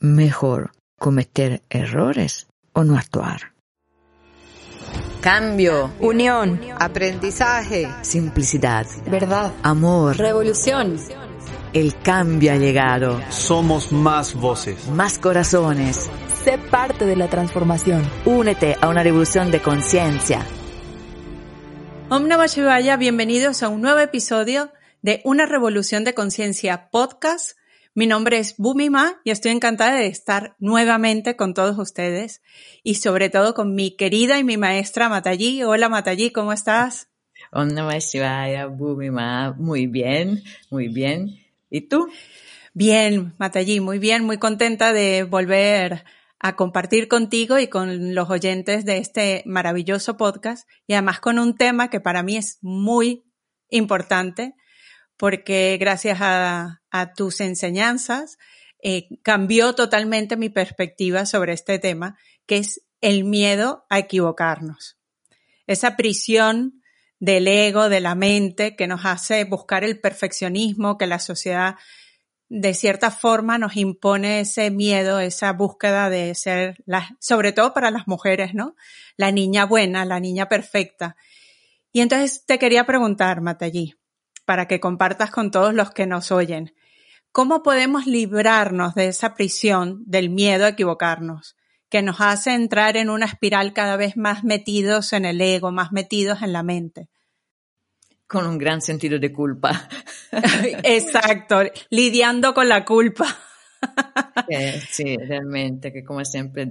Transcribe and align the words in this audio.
mejor 0.00 0.72
cometer 0.98 1.62
errores 1.70 2.48
o 2.72 2.84
no 2.84 2.96
actuar. 2.96 3.52
Cambio, 5.20 5.90
unión, 5.98 6.60
aprendizaje, 6.78 7.88
simplicidad, 8.02 8.86
verdad, 9.06 9.52
amor, 9.62 10.16
revolución. 10.16 10.96
El 11.72 11.96
cambio 12.00 12.52
ha 12.52 12.56
llegado. 12.56 13.20
Somos 13.30 13.92
más 13.92 14.34
voces, 14.34 14.88
más 14.88 15.18
corazones. 15.18 16.08
Sé 16.44 16.58
parte 16.58 17.06
de 17.06 17.16
la 17.16 17.28
transformación. 17.28 18.08
Únete 18.24 18.76
a 18.80 18.88
una 18.88 19.02
revolución 19.02 19.50
de 19.50 19.60
conciencia. 19.60 20.46
Om 22.08 22.28
Namah 22.28 22.46
Shivaya, 22.46 22.96
bienvenidos 22.96 23.64
a 23.64 23.68
un 23.68 23.80
nuevo 23.80 23.98
episodio 23.98 24.70
de 25.02 25.20
Una 25.24 25.44
Revolución 25.44 26.04
de 26.04 26.14
Conciencia 26.14 26.88
podcast 26.90 27.58
mi 27.96 28.06
nombre 28.06 28.38
es 28.38 28.58
Bumima 28.58 29.22
y 29.24 29.30
estoy 29.30 29.52
encantada 29.52 29.94
de 29.94 30.06
estar 30.06 30.54
nuevamente 30.58 31.34
con 31.34 31.54
todos 31.54 31.78
ustedes 31.78 32.42
y 32.82 32.96
sobre 32.96 33.30
todo 33.30 33.54
con 33.54 33.74
mi 33.74 33.96
querida 33.96 34.38
y 34.38 34.44
mi 34.44 34.58
maestra 34.58 35.08
Matayi. 35.08 35.62
Hola 35.62 35.88
Matayi, 35.88 36.30
¿cómo 36.30 36.52
estás? 36.52 37.08
Namah 37.52 37.98
Shivaya, 37.98 38.66
Bumima. 38.66 39.54
Muy 39.58 39.86
bien, 39.86 40.42
muy 40.70 40.88
bien. 40.88 41.38
¿Y 41.70 41.88
tú? 41.88 42.10
Bien, 42.74 43.34
Matayi, 43.38 43.80
muy 43.80 43.98
bien, 43.98 44.24
muy 44.24 44.36
contenta 44.36 44.92
de 44.92 45.22
volver 45.22 46.04
a 46.38 46.54
compartir 46.54 47.08
contigo 47.08 47.58
y 47.58 47.68
con 47.68 48.14
los 48.14 48.28
oyentes 48.28 48.84
de 48.84 48.98
este 48.98 49.42
maravilloso 49.46 50.18
podcast 50.18 50.68
y 50.86 50.92
además 50.92 51.20
con 51.20 51.38
un 51.38 51.56
tema 51.56 51.88
que 51.88 52.00
para 52.00 52.22
mí 52.22 52.36
es 52.36 52.58
muy 52.60 53.24
importante 53.70 54.54
porque 55.16 55.76
gracias 55.78 56.18
a, 56.20 56.80
tus 57.14 57.42
enseñanzas 57.42 58.38
eh, 58.82 59.08
cambió 59.22 59.74
totalmente 59.74 60.38
mi 60.38 60.48
perspectiva 60.48 61.26
sobre 61.26 61.52
este 61.52 61.78
tema, 61.78 62.16
que 62.46 62.56
es 62.56 62.80
el 63.02 63.24
miedo 63.24 63.84
a 63.90 63.98
equivocarnos. 63.98 64.96
Esa 65.66 65.94
prisión 65.96 66.82
del 67.18 67.48
ego, 67.48 67.90
de 67.90 68.00
la 68.00 68.14
mente, 68.14 68.76
que 68.76 68.86
nos 68.86 69.04
hace 69.04 69.44
buscar 69.44 69.84
el 69.84 70.00
perfeccionismo, 70.00 70.96
que 70.96 71.06
la 71.06 71.18
sociedad 71.18 71.76
de 72.48 72.74
cierta 72.74 73.10
forma 73.10 73.58
nos 73.58 73.76
impone 73.76 74.40
ese 74.40 74.70
miedo, 74.70 75.20
esa 75.20 75.52
búsqueda 75.52 76.08
de 76.08 76.34
ser, 76.34 76.82
la, 76.86 77.16
sobre 77.20 77.52
todo 77.52 77.74
para 77.74 77.90
las 77.90 78.06
mujeres, 78.06 78.54
¿no? 78.54 78.76
La 79.16 79.32
niña 79.32 79.66
buena, 79.66 80.04
la 80.04 80.20
niña 80.20 80.48
perfecta. 80.48 81.16
Y 81.92 82.00
entonces 82.00 82.44
te 82.46 82.58
quería 82.58 82.86
preguntar, 82.86 83.40
Matallí, 83.40 83.94
para 84.46 84.66
que 84.66 84.80
compartas 84.80 85.30
con 85.30 85.50
todos 85.50 85.74
los 85.74 85.90
que 85.90 86.06
nos 86.06 86.32
oyen. 86.32 86.72
¿Cómo 87.32 87.62
podemos 87.62 88.06
librarnos 88.06 88.94
de 88.94 89.08
esa 89.08 89.34
prisión 89.34 90.02
del 90.06 90.30
miedo 90.30 90.64
a 90.64 90.70
equivocarnos, 90.70 91.56
que 91.90 92.00
nos 92.00 92.20
hace 92.20 92.54
entrar 92.54 92.96
en 92.96 93.10
una 93.10 93.26
espiral 93.26 93.74
cada 93.74 93.98
vez 93.98 94.16
más 94.16 94.42
metidos 94.42 95.12
en 95.12 95.26
el 95.26 95.40
ego, 95.42 95.70
más 95.70 95.92
metidos 95.92 96.40
en 96.40 96.54
la 96.54 96.62
mente? 96.62 97.10
Con 98.26 98.46
un 98.46 98.56
gran 98.56 98.80
sentido 98.80 99.18
de 99.18 99.32
culpa. 99.32 99.88
Exacto, 100.82 101.60
lidiando 101.90 102.54
con 102.54 102.68
la 102.68 102.84
culpa. 102.86 103.26
sí, 104.90 105.16
realmente, 105.18 105.92
que 105.92 106.02
como 106.04 106.24
siempre 106.24 106.66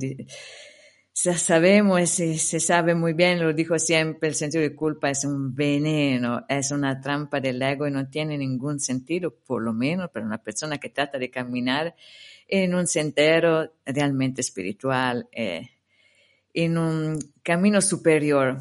sabemos 1.33 2.19
y 2.19 2.37
se 2.37 2.59
sabe 2.59 2.93
muy 2.93 3.13
bien, 3.13 3.39
lo 3.39 3.53
dijo 3.53 3.79
siempre, 3.79 4.29
el 4.29 4.35
sentido 4.35 4.61
de 4.61 4.75
culpa 4.75 5.09
es 5.09 5.25
un 5.25 5.55
veneno, 5.55 6.45
es 6.47 6.71
una 6.71 6.99
trampa 7.01 7.39
del 7.39 7.61
ego 7.61 7.87
y 7.87 7.91
no 7.91 8.07
tiene 8.07 8.37
ningún 8.37 8.79
sentido, 8.79 9.33
por 9.33 9.63
lo 9.63 9.73
menos 9.73 10.09
para 10.11 10.25
una 10.25 10.37
persona 10.37 10.77
que 10.77 10.89
trata 10.89 11.17
de 11.17 11.31
caminar 11.31 11.95
en 12.47 12.75
un 12.75 12.85
sendero 12.85 13.73
realmente 13.85 14.41
espiritual, 14.41 15.27
eh, 15.31 15.69
en 16.53 16.77
un 16.77 17.19
camino 17.41 17.81
superior. 17.81 18.49
El 18.49 18.59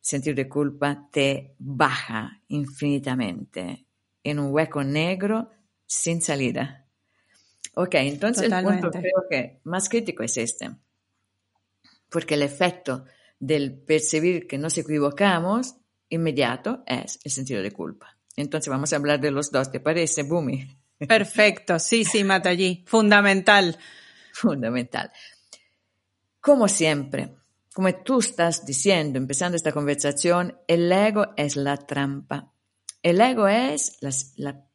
sentido 0.00 0.36
de 0.36 0.48
culpa 0.48 1.08
te 1.10 1.54
baja 1.58 2.40
infinitamente 2.48 3.86
en 4.22 4.38
un 4.38 4.52
hueco 4.52 4.84
negro 4.84 5.50
sin 5.86 6.22
salida. 6.22 6.86
Ok, 7.74 7.94
entonces 7.94 8.50
el 8.50 8.64
punto 8.64 8.90
creo 8.90 9.24
que 9.28 9.60
más 9.64 9.88
crítico 9.88 10.22
es 10.22 10.36
este 10.36 10.70
porque 12.12 12.34
el 12.34 12.42
efecto 12.42 13.04
del 13.40 13.72
percibir 13.72 14.46
que 14.46 14.58
nos 14.58 14.78
equivocamos 14.78 15.74
inmediato 16.08 16.84
es 16.86 17.18
el 17.24 17.32
sentido 17.32 17.62
de 17.62 17.72
culpa. 17.72 18.18
Entonces 18.36 18.68
vamos 18.68 18.92
a 18.92 18.96
hablar 18.96 19.20
de 19.20 19.30
los 19.30 19.50
dos, 19.50 19.72
¿te 19.72 19.80
parece, 19.80 20.22
Bumi? 20.22 20.78
Perfecto, 21.08 21.78
sí, 21.78 22.04
sí, 22.04 22.22
Matallí, 22.22 22.84
fundamental. 22.86 23.76
Fundamental. 24.32 25.10
Como 26.40 26.68
siempre, 26.68 27.34
como 27.74 27.92
tú 28.02 28.20
estás 28.20 28.64
diciendo, 28.64 29.18
empezando 29.18 29.56
esta 29.56 29.72
conversación, 29.72 30.58
el 30.68 30.90
ego 30.92 31.32
es 31.36 31.56
la 31.56 31.76
trampa. 31.76 32.52
El 33.02 33.20
ego 33.20 33.48
es 33.48 33.96
la, 34.00 34.10
la 34.36 34.66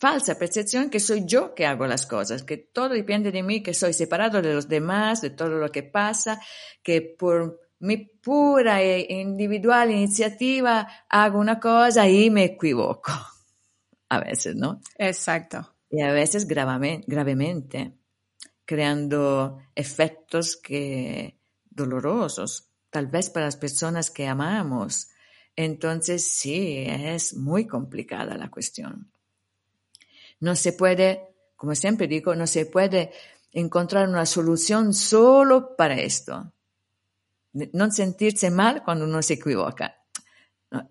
falsa 0.00 0.38
percepción 0.38 0.88
que 0.88 0.98
soy 0.98 1.26
yo 1.26 1.54
que 1.54 1.66
hago 1.66 1.86
las 1.86 2.06
cosas, 2.06 2.42
que 2.42 2.56
todo 2.56 2.88
depende 2.88 3.30
de 3.30 3.42
mí, 3.42 3.62
que 3.62 3.74
soy 3.74 3.92
separado 3.92 4.40
de 4.40 4.54
los 4.54 4.66
demás, 4.66 5.20
de 5.20 5.28
todo 5.28 5.50
lo 5.50 5.70
que 5.70 5.82
pasa, 5.82 6.40
que 6.82 7.02
por 7.02 7.60
mi 7.80 7.98
pura 7.98 8.80
e 8.80 9.06
individual 9.20 9.90
iniciativa 9.90 10.88
hago 11.08 11.38
una 11.38 11.60
cosa 11.60 12.08
y 12.08 12.30
me 12.30 12.44
equivoco. 12.44 13.12
A 14.08 14.20
veces, 14.20 14.56
¿no? 14.56 14.80
Exacto. 14.96 15.76
Y 15.88 16.02
a 16.02 16.12
veces 16.12 16.46
gravemente, 16.48 17.92
creando 18.64 19.58
efectos 19.74 20.56
que 20.56 21.38
dolorosos, 21.68 22.70
tal 22.90 23.06
vez 23.06 23.30
para 23.30 23.46
las 23.46 23.56
personas 23.56 24.10
que 24.10 24.26
amamos. 24.26 25.10
Entonces, 25.54 26.26
sí, 26.26 26.84
es 26.88 27.34
muy 27.34 27.68
complicada 27.68 28.36
la 28.36 28.50
cuestión. 28.50 29.12
No 30.40 30.56
se 30.56 30.72
puede, 30.72 31.34
como 31.56 31.74
siempre 31.74 32.06
digo, 32.06 32.34
no 32.34 32.46
se 32.46 32.66
puede 32.66 33.12
encontrar 33.52 34.08
una 34.08 34.26
solución 34.26 34.94
solo 34.94 35.76
para 35.76 35.94
esto. 36.00 36.52
No 37.52 37.90
sentirse 37.90 38.50
mal 38.50 38.82
cuando 38.84 39.04
uno 39.04 39.22
se 39.22 39.34
equivoca. 39.34 39.96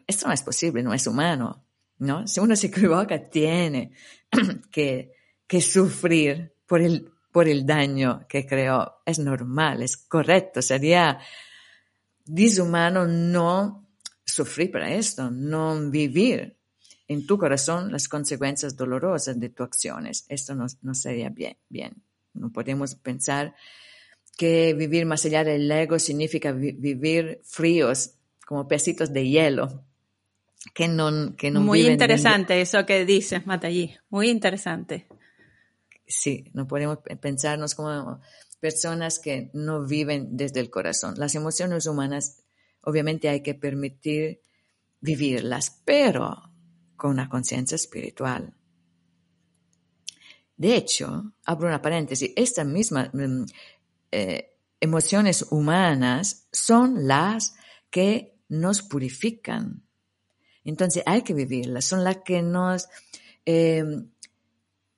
esto 0.06 0.28
no 0.28 0.34
es 0.34 0.44
posible, 0.44 0.84
no 0.84 0.94
es 0.94 1.08
humano. 1.08 1.66
¿no? 2.00 2.28
Si 2.28 2.40
uno 2.40 2.56
se 2.56 2.68
equivoca, 2.68 3.30
tiene 3.30 3.94
que, 4.72 5.14
que 5.48 5.62
sufrir 5.62 6.54
por 6.66 6.82
el, 6.82 7.12
por 7.32 7.48
el 7.48 7.66
daño 7.66 8.26
que 8.28 8.46
creó. 8.46 9.02
Es 9.06 9.20
normal, 9.20 9.82
es 9.82 9.98
correcto. 9.98 10.62
Sería 10.62 11.20
deshumano 12.26 13.08
no 13.08 13.88
sufrir 14.24 14.72
para 14.72 14.92
esto, 14.92 15.32
no 15.32 15.90
vivir 15.90 16.59
en 17.10 17.26
tu 17.26 17.38
corazón 17.38 17.92
las 17.92 18.08
consecuencias 18.08 18.78
dolorosas 18.78 19.40
de 19.40 19.50
tus 19.50 19.66
acciones. 19.66 20.26
Esto 20.30 20.56
no, 20.56 20.68
no 20.84 20.94
sería 20.94 21.30
bien, 21.30 21.58
bien. 21.68 22.04
No 22.34 22.52
podemos 22.52 22.96
pensar 22.96 23.56
que 24.38 24.74
vivir 24.76 25.08
más 25.08 25.26
allá 25.26 25.44
del 25.44 25.70
ego 25.70 25.98
significa 25.98 26.52
vivir 26.52 27.42
fríos, 27.44 28.12
como 28.46 28.68
pesitos 28.68 29.12
de 29.12 29.28
hielo, 29.28 29.84
que 30.74 30.88
no, 30.88 31.36
que 31.36 31.52
no 31.52 31.62
Muy 31.62 31.88
interesante 31.88 32.62
eso 32.62 32.86
que 32.86 33.06
dices, 33.06 33.46
Matallí. 33.46 33.96
Muy 34.10 34.30
interesante. 34.30 35.08
Sí, 36.06 36.46
no 36.54 36.68
podemos 36.68 37.00
pensarnos 37.20 37.74
como 37.74 38.22
personas 38.60 39.20
que 39.20 39.50
no 39.54 39.86
viven 39.86 40.38
desde 40.38 40.60
el 40.60 40.70
corazón. 40.70 41.16
Las 41.18 41.34
emociones 41.34 41.88
humanas, 41.88 42.44
obviamente 42.82 43.30
hay 43.30 43.42
que 43.42 43.56
permitir 43.56 44.42
vivirlas, 45.02 45.82
pero 45.86 46.49
con 47.00 47.10
una 47.10 47.28
conciencia 47.28 47.76
espiritual. 47.76 48.54
De 50.56 50.76
hecho, 50.76 51.34
abro 51.46 51.70
una 51.70 51.82
paréntesis, 51.82 52.32
estas 52.36 52.68
mismas 52.68 53.10
mm, 53.14 53.46
eh, 54.12 54.52
emociones 54.82 55.48
humanas 55.50 56.48
son 56.52 57.08
las 57.08 57.56
que 57.90 58.38
nos 58.50 58.82
purifican. 58.82 59.84
Entonces 60.66 61.02
hay 61.06 61.22
que 61.22 61.34
vivirlas, 61.34 61.86
son 61.86 62.04
las 62.04 62.18
que 62.18 62.42
nos 62.42 62.90
eh, 63.46 63.86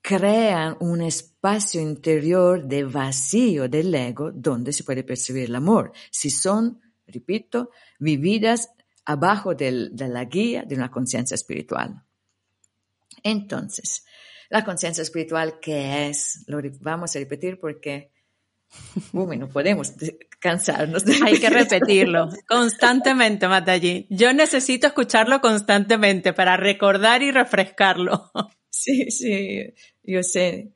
crean 0.02 0.78
un 0.80 1.04
espacio 1.04 1.80
interior 1.80 2.68
de 2.68 2.84
vacío 2.84 3.70
del 3.70 3.94
ego 3.94 4.32
donde 4.32 4.74
se 4.74 4.84
puede 4.84 5.04
percibir 5.04 5.44
el 5.44 5.56
amor. 5.56 5.92
Si 6.10 6.32
son, 6.32 6.82
repito, 7.06 7.70
vividas 8.00 8.72
abajo 9.06 9.56
de 9.56 9.92
la 9.98 10.26
guía 10.26 10.64
de 10.64 10.76
una 10.76 10.92
conciencia 10.92 11.36
espiritual. 11.36 12.04
Entonces, 13.24 14.06
la 14.50 14.64
conciencia 14.64 15.02
espiritual, 15.02 15.60
¿qué 15.60 16.08
es? 16.08 16.44
Lo 16.48 16.60
vamos 16.80 17.16
a 17.16 17.20
repetir 17.20 17.60
porque 17.60 18.12
uy, 19.14 19.38
no 19.38 19.50
podemos 19.50 19.94
cansarnos. 20.40 21.04
Hay 21.24 21.40
que 21.40 21.50
repetirlo 21.50 22.30
constantemente, 22.48 23.48
Matallí. 23.48 24.08
Yo 24.10 24.34
necesito 24.34 24.88
escucharlo 24.88 25.42
constantemente 25.42 26.34
para 26.34 26.58
recordar 26.58 27.24
y 27.24 27.32
refrescarlo. 27.32 28.32
Sí, 28.74 29.12
sí, 29.12 29.74
yo 30.02 30.24
sé. 30.24 30.72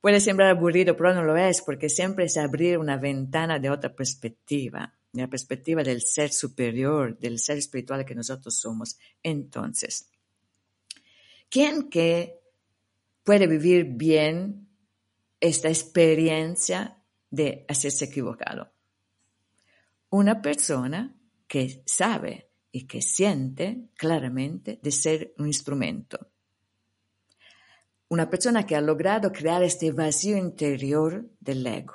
Puede 0.00 0.20
sembrar 0.20 0.50
aburrido, 0.50 0.96
pero 0.96 1.12
no 1.12 1.24
lo 1.24 1.36
es, 1.36 1.60
porque 1.62 1.88
siempre 1.88 2.26
es 2.26 2.36
abrir 2.36 2.78
una 2.78 2.96
ventana 2.96 3.58
de 3.58 3.68
otra 3.68 3.92
perspectiva, 3.92 4.96
la 5.12 5.28
perspectiva 5.28 5.82
del 5.82 6.02
ser 6.02 6.32
superior, 6.32 7.18
del 7.18 7.38
ser 7.38 7.58
espiritual 7.58 8.04
que 8.04 8.14
nosotros 8.14 8.58
somos. 8.58 8.98
Entonces, 9.22 10.10
¿quién 11.48 11.88
que 11.88 12.40
puede 13.24 13.46
vivir 13.46 13.84
bien 13.84 14.68
esta 15.40 15.68
experiencia 15.68 17.02
de 17.30 17.64
hacerse 17.68 18.06
equivocado? 18.06 18.70
Una 20.10 20.40
persona 20.40 21.14
que 21.46 21.82
sabe 21.86 22.50
y 22.70 22.86
que 22.86 23.02
siente 23.02 23.88
claramente 23.96 24.78
de 24.82 24.90
ser 24.92 25.34
un 25.38 25.46
instrumento 25.46 26.30
una 28.08 28.30
persona 28.30 28.66
que 28.66 28.74
ha 28.74 28.80
logrado 28.80 29.32
crear 29.32 29.62
este 29.62 29.92
vacío 29.92 30.36
interior 30.36 31.28
del 31.40 31.66
ego. 31.66 31.94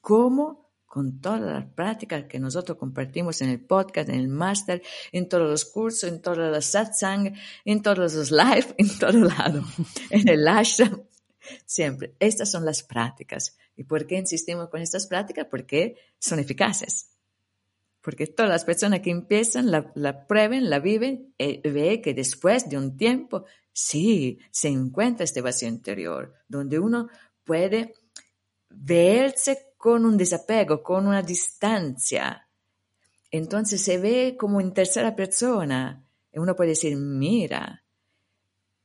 ¿Cómo? 0.00 0.67
Con 0.98 1.20
todas 1.20 1.40
las 1.40 1.64
prácticas 1.64 2.24
que 2.24 2.40
nosotros 2.40 2.76
compartimos 2.76 3.40
en 3.40 3.50
el 3.50 3.60
podcast, 3.60 4.08
en 4.08 4.16
el 4.16 4.26
máster, 4.26 4.82
en 5.12 5.28
todos 5.28 5.48
los 5.48 5.64
cursos, 5.64 6.10
en 6.10 6.20
todos 6.20 6.38
los 6.38 6.64
satsang, 6.64 7.36
en 7.64 7.82
todos 7.82 8.12
los 8.12 8.32
live, 8.32 8.74
en 8.78 8.98
todo 8.98 9.12
lado, 9.12 9.62
en 10.10 10.28
el 10.28 10.48
ashram, 10.48 11.04
siempre. 11.64 12.16
Estas 12.18 12.50
son 12.50 12.64
las 12.64 12.82
prácticas. 12.82 13.56
¿Y 13.76 13.84
por 13.84 14.08
qué 14.08 14.16
insistimos 14.16 14.70
con 14.70 14.82
estas 14.82 15.06
prácticas? 15.06 15.46
Porque 15.48 15.94
son 16.18 16.40
eficaces. 16.40 17.12
Porque 18.00 18.26
todas 18.26 18.50
las 18.50 18.64
personas 18.64 18.98
que 18.98 19.10
empiezan 19.10 19.70
la, 19.70 19.92
la 19.94 20.26
prueben, 20.26 20.68
la 20.68 20.80
viven, 20.80 21.32
y 21.38 21.44
eh, 21.44 21.60
ve 21.62 22.00
que 22.02 22.12
después 22.12 22.68
de 22.68 22.76
un 22.76 22.96
tiempo 22.96 23.44
Sí, 23.80 24.40
se 24.50 24.66
encuentra 24.66 25.22
este 25.22 25.40
vacío 25.40 25.68
interior, 25.68 26.34
donde 26.48 26.80
uno 26.80 27.06
puede 27.44 27.94
verse 28.68 29.67
con 29.78 30.04
un 30.04 30.18
desapego, 30.18 30.82
con 30.82 31.06
una 31.06 31.22
distancia. 31.22 32.46
Entonces 33.30 33.82
se 33.82 33.96
ve 33.96 34.36
como 34.38 34.60
en 34.60 34.74
tercera 34.74 35.16
persona. 35.16 36.04
Y 36.30 36.38
uno 36.38 36.54
puede 36.54 36.70
decir, 36.70 36.96
mira, 36.96 37.82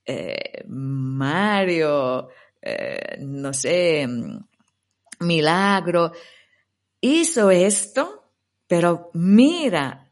eh, 0.05 0.63
Mario, 0.67 2.29
eh, 2.61 3.17
no 3.19 3.51
sé, 3.53 4.07
Milagro, 5.19 6.11
hizo 7.01 7.51
esto, 7.51 8.31
pero 8.67 9.09
mira 9.13 10.11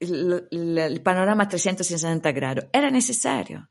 el, 0.00 0.48
el 0.50 1.02
panorama 1.02 1.48
360 1.48 2.32
grados. 2.32 2.66
Era 2.72 2.90
necesario 2.90 3.68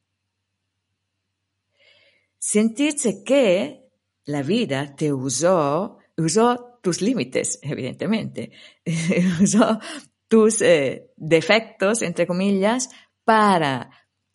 sentirse 2.38 3.24
que 3.24 3.90
la 4.26 4.44
vida 4.44 4.96
te 4.96 5.12
usó, 5.12 5.98
usó 6.18 6.80
tus 6.82 7.02
límites, 7.02 7.60
evidentemente, 7.62 8.52
usó 9.42 9.80
tus 10.28 10.62
eh, 10.62 11.12
defectos, 11.16 12.02
entre 12.02 12.28
comillas, 12.28 12.90
para 13.24 13.90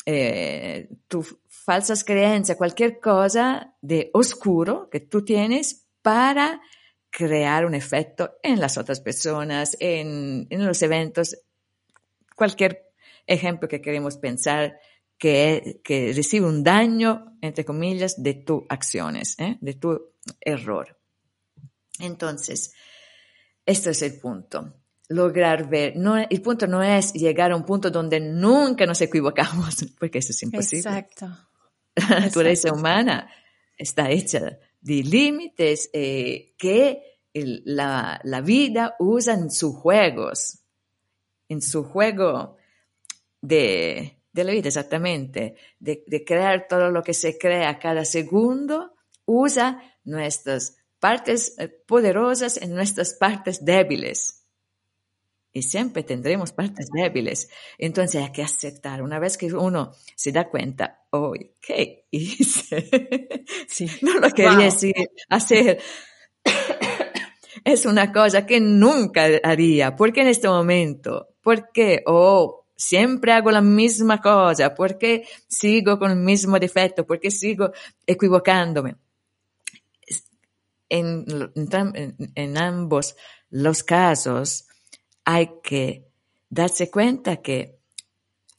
eh, 0.07 0.89
tus 1.09 1.37
falsas 1.49 2.05
creencias, 2.05 2.57
cualquier 2.57 3.01
cosa 3.01 3.77
de 3.81 4.11
oscuro 4.13 4.89
que 4.91 5.01
tú 5.01 5.25
tienes 5.25 5.87
para 6.03 6.61
crear 7.11 7.67
un 7.67 7.75
efecto 7.75 8.39
en 8.43 8.61
las 8.61 8.79
otras 8.79 9.01
personas, 9.01 9.77
en, 9.81 10.47
los 10.51 10.83
eventos, 10.83 11.37
cualquier 12.37 12.93
ejemplo 13.27 13.69
que 13.69 13.81
queremos 13.83 14.17
pensar 14.17 14.79
que, 15.19 15.81
que 15.85 16.13
recibe 16.15 16.47
un 16.47 16.65
daño, 16.65 17.37
entre 17.43 17.65
comillas, 17.65 18.23
de 18.23 18.35
tus 18.35 18.63
acciones, 18.69 19.39
¿eh? 19.39 19.59
de 19.61 19.75
tu 19.75 20.13
error. 20.41 21.00
Entonces, 22.01 22.73
este 23.67 23.91
es 23.91 24.03
el 24.03 24.19
punto. 24.19 24.75
Lograr 25.09 25.69
ver, 25.69 25.97
no, 25.97 26.17
el 26.17 26.43
punto 26.43 26.67
no 26.67 26.83
es 26.83 27.13
llegar 27.13 27.53
a 27.53 27.57
un 27.57 27.65
punto 27.65 27.91
donde 27.91 28.21
nunca 28.21 28.87
nos 28.87 29.01
equivocamos, 29.01 29.77
porque 29.99 30.19
eso 30.19 30.33
es 30.33 30.43
imposible. 30.43 30.89
Exacto. 30.89 31.27
La 31.97 32.21
naturaleza 32.21 32.73
humana 32.73 33.31
está 33.77 34.11
hecha 34.11 34.59
de 34.81 35.03
límites 35.03 35.91
eh, 35.93 36.55
que 36.57 37.03
la, 37.35 38.21
la, 38.25 38.41
vida 38.41 38.95
usa 38.99 39.35
en 39.35 39.51
sus 39.51 39.75
juegos, 39.77 40.61
en 41.49 41.61
su 41.61 41.85
juego 41.85 42.57
de, 43.41 44.21
de 44.33 44.45
la 44.45 44.53
vida, 44.53 44.69
exactamente, 44.69 45.57
de, 45.79 46.25
crear 46.25 46.67
todo 46.69 46.91
lo 46.91 47.03
que 47.03 47.15
se 47.15 47.39
crea 47.39 47.79
cada 47.79 48.05
segundo, 48.05 48.95
usa 49.25 49.83
nuestras 50.05 50.77
partes 51.01 51.55
eh, 51.59 51.69
poderosas 51.69 52.59
en 52.59 52.75
nuestras 52.75 53.15
partes 53.15 53.65
débiles. 53.65 54.37
Y 55.53 55.63
siempre 55.63 56.05
tendremos 56.05 56.53
partes 56.53 56.89
débiles. 56.93 57.51
Entonces 57.77 58.23
hay 58.23 58.31
que 58.31 58.43
aceptar. 58.43 59.03
Una 59.03 59.19
vez 59.19 59.37
que 59.37 59.53
uno 59.53 59.93
se 60.15 60.31
da 60.31 60.49
cuenta, 60.49 61.07
oh, 61.11 61.33
¿qué 61.61 62.07
hice? 62.13 62.89
no 64.03 64.21
lo 64.21 64.31
quería 64.31 64.69
hacer. 65.29 65.83
es 67.65 67.85
una 67.85 68.13
cosa 68.13 68.47
que 68.47 68.61
nunca 68.61 69.27
haría. 69.43 69.97
¿Por 69.97 70.13
qué 70.13 70.21
en 70.21 70.29
este 70.29 70.47
momento? 70.47 71.35
¿Por 71.43 71.73
qué? 71.73 72.05
Oh, 72.07 72.67
siempre 72.77 73.33
hago 73.33 73.51
la 73.51 73.61
misma 73.61 74.21
cosa, 74.21 74.75
porque 74.75 75.27
sigo 75.49 75.99
con 75.99 76.13
el 76.13 76.19
mismo 76.19 76.61
defecto, 76.61 77.05
porque 77.05 77.33
sigo 77.33 77.73
equivocándome. 78.07 78.95
En, 80.91 81.25
en, 82.35 82.59
ambos 82.59 83.17
los 83.49 83.83
casos 83.85 84.67
hay 85.25 85.61
que 85.63 86.11
darse 86.51 86.91
cuenta 86.91 87.37
que 87.37 87.79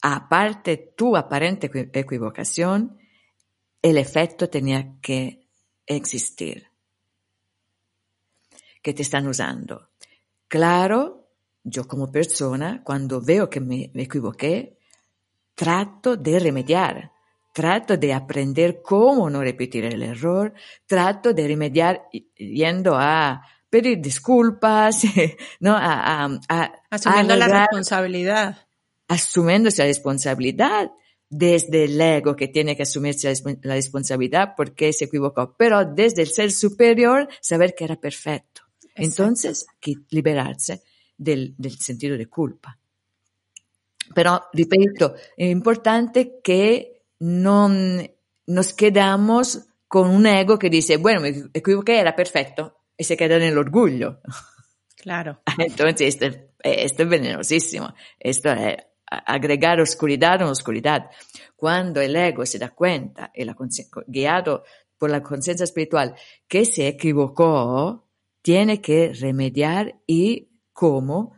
aparte 0.02 0.78
tu 0.96 1.16
aparente 1.16 1.70
equivocación, 1.94 2.98
el 3.82 3.98
efecto 3.98 4.50
tenía 4.50 4.96
que 5.02 5.48
existir, 5.86 6.68
que 8.82 8.94
te 8.94 9.02
están 9.02 9.28
usando. 9.28 9.90
Claro, 10.48 11.22
yo 11.64 11.88
como 11.88 12.12
persona, 12.12 12.84
cuando 12.84 13.22
veo 13.22 13.50
que 13.50 13.60
me, 13.60 13.92
equivoqué, 13.94 14.78
trato 15.56 16.18
de 16.18 16.40
remediar, 16.40 17.12
trato 17.52 17.98
de 17.98 18.14
aprender 18.14 18.82
cómo 18.82 19.30
no 19.30 19.42
repetir 19.42 19.86
el 19.86 20.02
error, 20.02 20.54
trato 20.86 21.34
de 21.34 21.48
remediar 21.48 22.04
yendo 22.36 22.96
a 22.96 23.42
pedir 23.70 24.00
disculpas, 24.02 25.04
¿no? 25.60 25.76
A, 25.78 26.30
Asumiendo 26.90 27.36
la 27.36 27.48
responsabilidad. 27.48 28.68
Asumiéndose 29.08 29.82
la 29.82 29.88
responsabilidad 29.88 30.92
desde 31.30 31.86
el 31.86 32.00
ego 32.00 32.36
que 32.36 32.50
tiene 32.50 32.76
que 32.76 32.84
asumirse 32.84 33.34
la 33.64 33.76
responsabilidad 33.76 34.54
porque 34.56 34.92
se 34.92 35.06
equivocó, 35.06 35.56
pero 35.58 35.86
desde 35.86 36.24
el 36.24 36.28
ser 36.30 36.52
superior 36.52 37.28
saber 37.40 37.74
que 37.74 37.86
era 37.86 37.96
perfecto. 37.96 38.64
Entonces, 38.96 39.66
liberarse 40.10 40.84
del, 41.18 41.56
del 41.58 41.80
sentido 41.80 42.18
de 42.18 42.28
culpa. 42.28 42.78
Pero, 44.14 44.42
ripeto, 44.52 45.16
es 45.38 45.50
importante 45.50 46.40
que 46.44 47.01
no 47.22 47.70
nos 48.48 48.74
quedamos 48.74 49.68
con 49.88 50.10
un 50.10 50.26
ego 50.26 50.58
que 50.58 50.70
dice, 50.70 50.98
bueno, 50.98 51.22
me 51.22 51.30
equivoqué, 51.54 52.00
era 52.00 52.16
perfecto, 52.16 52.82
y 52.98 53.04
se 53.04 53.16
queda 53.16 53.36
en 53.36 53.44
el 53.44 53.58
orgullo. 53.58 54.20
Claro. 54.98 55.42
Entonces, 55.58 56.16
esto, 56.16 56.26
esto 56.64 57.04
es 57.04 57.10
venenosísimo. 57.10 57.94
Esto 58.20 58.52
es 58.52 58.78
agregar 59.06 59.80
oscuridad 59.80 60.42
a 60.42 60.50
oscuridad. 60.50 61.12
Cuando 61.56 62.02
el 62.02 62.16
ego 62.16 62.46
se 62.46 62.58
da 62.58 62.70
cuenta, 62.70 63.32
y 63.36 63.44
la, 63.44 63.56
guiado 64.08 64.64
por 64.98 65.12
la 65.12 65.22
conciencia 65.22 65.64
espiritual, 65.64 66.16
que 66.48 66.66
se 66.66 66.88
equivocó, 66.88 68.10
tiene 68.42 68.82
que 68.82 69.14
remediar 69.14 70.02
y 70.08 70.50
cómo, 70.74 71.36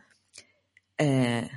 eh, 0.96 1.48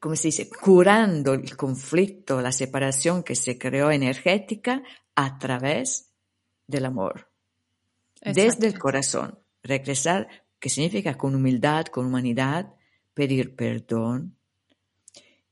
como 0.00 0.16
se 0.16 0.28
dice, 0.28 0.48
curando 0.48 1.34
el 1.34 1.56
conflicto, 1.56 2.40
la 2.40 2.52
separación 2.52 3.22
que 3.22 3.36
se 3.36 3.58
creó 3.58 3.90
energética 3.90 4.82
a 5.14 5.38
través 5.38 6.10
del 6.66 6.86
amor. 6.86 7.30
Desde 8.22 8.66
el 8.66 8.78
corazón. 8.78 9.38
Regresar, 9.62 10.26
que 10.58 10.70
significa 10.70 11.18
con 11.18 11.34
humildad, 11.34 11.86
con 11.86 12.06
humanidad, 12.06 12.74
pedir 13.12 13.54
perdón 13.54 14.36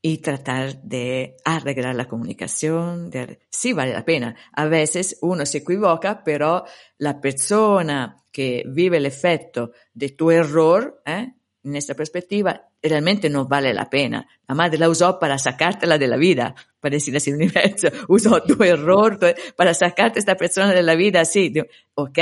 y 0.01 0.17
tratar 0.19 0.81
de 0.81 1.37
arreglar 1.45 1.95
la 1.95 2.07
comunicación. 2.07 3.11
De, 3.11 3.39
sí 3.51 3.73
vale 3.73 3.93
la 3.93 4.05
pena. 4.05 4.35
A 4.53 4.65
veces 4.65 5.17
uno 5.21 5.45
se 5.45 5.59
equivoca, 5.59 6.23
pero 6.23 6.65
la 6.97 7.21
persona 7.21 8.23
que 8.31 8.63
vive 8.67 8.97
el 8.97 9.05
efecto 9.05 9.73
de 9.93 10.09
tu 10.09 10.31
error, 10.31 11.03
¿eh? 11.05 11.33
En 11.63 11.75
esta 11.75 11.93
perspectiva, 11.93 12.69
realmente 12.81 13.29
no 13.29 13.45
vale 13.45 13.73
la 13.73 13.89
pena. 13.89 14.27
La 14.47 14.55
madre 14.55 14.77
la 14.77 14.89
usó 14.89 15.19
para 15.19 15.37
sacártela 15.37 15.97
de 15.97 16.07
la 16.07 16.17
vida, 16.17 16.55
para 16.79 16.93
decir 16.93 17.15
así, 17.15 17.31
universo 17.31 17.89
usó 18.07 18.41
tu 18.43 18.63
error 18.63 19.19
para 19.55 19.73
sacarte 19.73 20.19
a 20.19 20.21
esta 20.21 20.35
persona 20.35 20.73
de 20.73 20.83
la 20.83 20.95
vida 20.95 21.21
así. 21.21 21.53
Ok, 21.95 22.19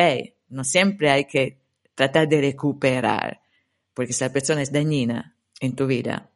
no 0.49 0.63
siempre 0.63 1.09
hay 1.11 1.25
que 1.25 1.59
tratar 1.93 2.27
de 2.27 2.41
recuperar, 2.41 3.41
porque 3.93 4.11
esa 4.11 4.31
persona 4.31 4.61
es 4.61 4.71
dañina 4.71 5.35
en 5.59 5.75
tu 5.75 5.87
vida. 5.87 6.29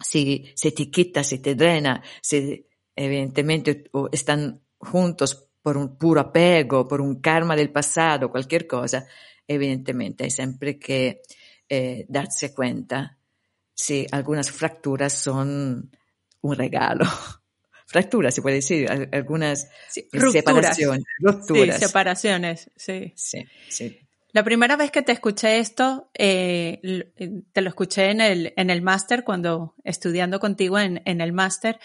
Si 0.00 0.52
se 0.54 0.72
te 0.72 0.90
quita, 0.90 1.24
si 1.24 1.38
te 1.38 1.54
drena, 1.54 2.02
si 2.20 2.66
evidentemente 2.94 3.90
están 4.12 4.60
juntos 4.78 5.48
por 5.62 5.76
un 5.76 5.96
puro 5.96 6.20
apego, 6.20 6.86
por 6.86 7.00
un 7.00 7.20
karma 7.20 7.56
del 7.56 7.70
pasado, 7.70 8.30
cualquier 8.30 8.66
cosa, 8.66 9.06
evidentemente 9.46 10.24
hay 10.24 10.30
siempre 10.30 10.78
que 10.78 11.22
eh, 11.68 12.06
darse 12.08 12.54
cuenta 12.54 13.18
si 13.74 14.06
algunas 14.10 14.50
fracturas 14.50 15.12
son 15.12 15.90
un 16.40 16.56
regalo. 16.56 17.04
fracturas, 17.86 18.34
se 18.34 18.42
puede 18.42 18.56
decir, 18.56 18.88
algunas 19.12 19.68
separaciones. 20.32 21.04
Rupturas. 21.18 21.78
Sí, 21.78 21.86
separaciones, 21.86 22.70
sí. 22.76 23.12
Sí, 23.14 23.44
sí. 23.68 24.00
La 24.32 24.42
primera 24.42 24.76
vez 24.76 24.90
que 24.90 25.02
te 25.02 25.12
escuché 25.12 25.58
esto, 25.58 26.10
eh, 26.12 26.80
te 27.52 27.60
lo 27.60 27.68
escuché 27.68 28.10
en 28.10 28.20
el, 28.20 28.52
en 28.56 28.70
el 28.70 28.82
máster, 28.82 29.22
cuando 29.22 29.76
estudiando 29.84 30.40
contigo 30.40 30.78
en, 30.80 31.02
en 31.04 31.20
el 31.20 31.32
máster, 31.32 31.78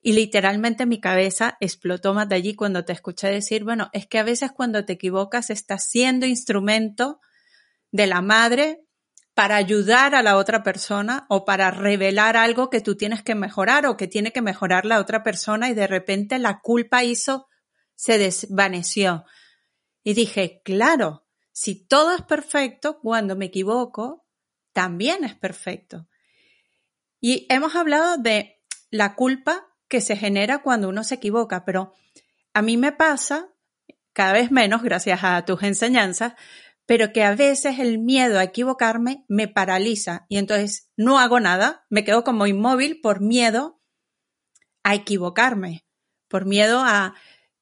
y 0.00 0.12
literalmente 0.12 0.86
mi 0.86 1.00
cabeza 1.00 1.56
explotó 1.60 2.14
más 2.14 2.28
de 2.28 2.36
allí 2.36 2.54
cuando 2.54 2.84
te 2.84 2.92
escuché 2.92 3.26
decir, 3.26 3.64
bueno, 3.64 3.90
es 3.92 4.06
que 4.06 4.18
a 4.18 4.22
veces 4.22 4.52
cuando 4.52 4.84
te 4.84 4.92
equivocas 4.92 5.50
estás 5.50 5.84
siendo 5.84 6.26
instrumento 6.26 7.20
de 7.90 8.06
la 8.06 8.22
madre 8.22 8.84
para 9.34 9.56
ayudar 9.56 10.14
a 10.14 10.22
la 10.22 10.36
otra 10.36 10.62
persona 10.62 11.26
o 11.28 11.44
para 11.44 11.70
revelar 11.70 12.36
algo 12.36 12.68
que 12.68 12.80
tú 12.80 12.96
tienes 12.96 13.22
que 13.22 13.34
mejorar 13.34 13.86
o 13.86 13.96
que 13.96 14.08
tiene 14.08 14.32
que 14.32 14.42
mejorar 14.42 14.84
la 14.84 15.00
otra 15.00 15.22
persona 15.22 15.70
y 15.70 15.74
de 15.74 15.86
repente 15.86 16.38
la 16.38 16.60
culpa 16.60 17.04
hizo, 17.04 17.48
se 17.94 18.18
desvaneció. 18.18 19.24
Y 20.02 20.14
dije, 20.14 20.62
claro, 20.64 21.26
si 21.52 21.86
todo 21.86 22.14
es 22.14 22.22
perfecto, 22.22 22.98
cuando 23.00 23.36
me 23.36 23.46
equivoco, 23.46 24.26
también 24.72 25.24
es 25.24 25.34
perfecto. 25.34 26.08
Y 27.20 27.46
hemos 27.50 27.76
hablado 27.76 28.16
de 28.16 28.62
la 28.90 29.14
culpa 29.14 29.66
que 29.88 30.00
se 30.00 30.16
genera 30.16 30.62
cuando 30.62 30.88
uno 30.88 31.04
se 31.04 31.16
equivoca, 31.16 31.64
pero 31.64 31.94
a 32.54 32.62
mí 32.62 32.76
me 32.76 32.92
pasa, 32.92 33.48
cada 34.12 34.32
vez 34.32 34.50
menos 34.50 34.82
gracias 34.82 35.20
a 35.22 35.44
tus 35.44 35.62
enseñanzas, 35.62 36.34
pero 36.90 37.12
que 37.12 37.22
a 37.22 37.36
veces 37.36 37.78
el 37.78 38.00
miedo 38.00 38.40
a 38.40 38.42
equivocarme 38.42 39.24
me 39.28 39.46
paraliza 39.46 40.26
y 40.28 40.38
entonces 40.38 40.90
no 40.96 41.20
hago 41.20 41.38
nada, 41.38 41.86
me 41.88 42.02
quedo 42.02 42.24
como 42.24 42.48
inmóvil 42.48 43.00
por 43.00 43.20
miedo 43.20 43.80
a 44.82 44.96
equivocarme, 44.96 45.86
por 46.26 46.46
miedo 46.46 46.80
a 46.80 47.14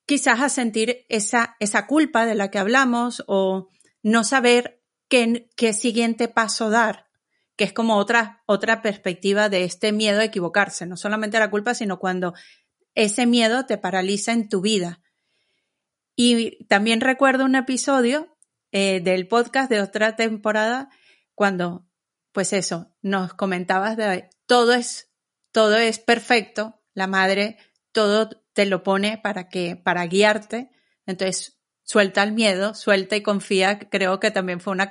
quizás 0.06 0.40
a 0.40 0.48
sentir 0.48 1.04
esa, 1.10 1.56
esa 1.60 1.86
culpa 1.86 2.24
de 2.24 2.36
la 2.36 2.50
que 2.50 2.58
hablamos 2.58 3.22
o 3.26 3.68
no 4.02 4.24
saber 4.24 4.82
qué, 5.10 5.50
qué 5.58 5.74
siguiente 5.74 6.28
paso 6.28 6.70
dar, 6.70 7.04
que 7.54 7.64
es 7.64 7.74
como 7.74 7.96
otra, 7.96 8.42
otra 8.46 8.80
perspectiva 8.80 9.50
de 9.50 9.64
este 9.64 9.92
miedo 9.92 10.20
a 10.20 10.24
equivocarse, 10.24 10.86
no 10.86 10.96
solamente 10.96 11.38
la 11.38 11.50
culpa, 11.50 11.74
sino 11.74 11.98
cuando 11.98 12.32
ese 12.94 13.26
miedo 13.26 13.66
te 13.66 13.76
paraliza 13.76 14.32
en 14.32 14.48
tu 14.48 14.62
vida. 14.62 15.02
Y 16.16 16.64
también 16.64 17.02
recuerdo 17.02 17.44
un 17.44 17.56
episodio 17.56 18.37
eh, 18.72 19.00
del 19.00 19.28
podcast 19.28 19.70
de 19.70 19.80
otra 19.80 20.16
temporada 20.16 20.90
cuando, 21.34 21.86
pues 22.32 22.52
eso, 22.52 22.92
nos 23.02 23.34
comentabas 23.34 23.96
de 23.96 24.28
todo 24.46 24.74
es, 24.74 25.10
todo 25.52 25.76
es 25.76 25.98
perfecto, 25.98 26.80
la 26.94 27.06
madre 27.06 27.56
todo 27.92 28.30
te 28.52 28.66
lo 28.66 28.82
pone 28.82 29.18
para 29.18 29.48
que, 29.48 29.76
para 29.76 30.06
guiarte. 30.06 30.70
Entonces, 31.06 31.58
suelta 31.82 32.22
el 32.22 32.32
miedo, 32.32 32.74
suelta 32.74 33.16
y 33.16 33.22
confía. 33.22 33.78
Creo 33.78 34.20
que 34.20 34.30
también 34.30 34.60
fue 34.60 34.72
una, 34.72 34.88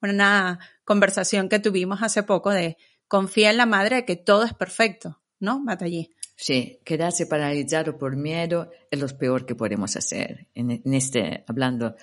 una 0.00 0.60
conversación 0.84 1.48
que 1.48 1.58
tuvimos 1.58 2.02
hace 2.02 2.22
poco 2.22 2.50
de 2.50 2.76
confía 3.08 3.50
en 3.50 3.56
la 3.56 3.66
madre 3.66 4.04
que 4.04 4.16
todo 4.16 4.44
es 4.44 4.54
perfecto, 4.54 5.22
¿no, 5.38 5.60
Matallí? 5.60 6.14
Sí, 6.36 6.80
quedarse 6.84 7.26
paralizado 7.26 7.96
por 7.98 8.16
miedo 8.16 8.70
es 8.90 8.98
lo 8.98 9.06
peor 9.18 9.46
que 9.46 9.54
podemos 9.54 9.94
hacer 9.96 10.48
en 10.54 10.94
este, 10.94 11.44
hablando 11.46 11.94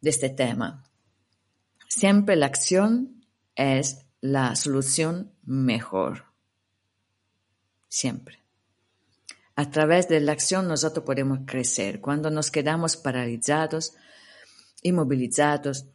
de 0.00 0.10
este 0.10 0.30
tema. 0.30 0.84
Siempre 1.88 2.36
la 2.36 2.46
acción 2.46 3.24
es 3.54 4.06
la 4.20 4.54
solución 4.56 5.32
mejor. 5.44 6.24
Siempre. 7.88 8.42
A 9.56 9.70
través 9.70 10.08
de 10.08 10.20
la 10.20 10.32
acción 10.32 10.68
nosotros 10.68 11.04
podemos 11.04 11.40
crecer. 11.46 12.00
Cuando 12.00 12.30
nos 12.30 12.50
quedamos 12.50 12.96
paralizados, 12.96 13.94
inmovilizados, 14.82 15.86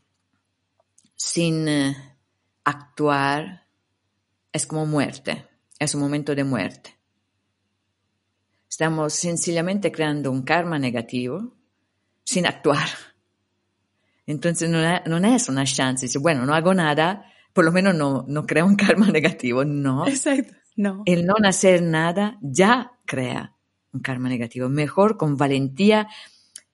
sin 1.16 1.68
eh, 1.68 1.96
actuar, 2.66 3.68
es 4.52 4.68
como 4.68 4.86
muerte, 4.86 5.48
es 5.80 5.96
un 5.96 6.02
momento 6.02 6.36
de 6.36 6.44
muerte. 6.44 6.98
Estamos 8.70 9.14
sencillamente 9.14 9.92
creando 9.92 10.32
un 10.32 10.42
karma 10.42 10.80
negativo 10.80 11.56
sin 12.24 12.46
actuar. 12.46 12.88
Entonces 14.26 14.70
no, 14.70 14.80
es 15.36 15.50
una 15.50 15.66
chance. 15.66 16.06
Dice, 16.06 16.20
bueno, 16.20 16.46
no 16.46 16.54
hago 16.54 16.74
nada, 16.74 17.26
por 17.54 17.66
lo 17.66 17.72
menos 17.72 17.96
no, 17.96 18.26
no 18.28 18.46
creo 18.46 18.66
un 18.66 18.76
karma 18.76 19.08
negativo. 19.12 19.66
No. 19.66 20.08
Exacto. 20.08 20.54
No. 20.76 21.04
El 21.06 21.26
no 21.26 21.36
hacer 21.44 21.84
nada 21.84 22.38
ya 22.42 22.92
crea 23.06 23.56
un 23.92 24.02
karma 24.02 24.30
negativo. 24.30 24.70
Mejor 24.70 25.18
con 25.18 25.38
valentía 25.38 26.08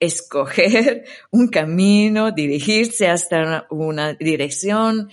escoger 0.00 1.04
un 1.30 1.48
camino, 1.48 2.32
dirigirse 2.32 3.08
hasta 3.08 3.66
una, 3.70 4.14
dirección, 4.14 5.10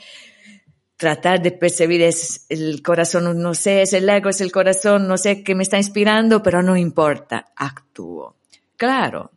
tratar 0.95 1.41
de 1.41 1.51
percibir 1.51 2.01
es 2.01 2.45
el 2.49 2.81
corazón, 2.81 3.39
no 3.39 3.53
sé, 3.53 3.83
es 3.83 3.93
el 3.93 4.09
ego, 4.09 4.29
es 4.29 4.41
el 4.41 4.51
corazón, 4.51 5.07
no 5.07 5.17
sé 5.17 5.43
qué 5.43 5.53
me 5.53 5.63
está 5.63 5.77
inspirando, 5.77 6.41
pero 6.41 6.63
no 6.63 6.75
importa, 6.75 7.51
actúo. 7.55 8.37
Claro, 8.77 9.31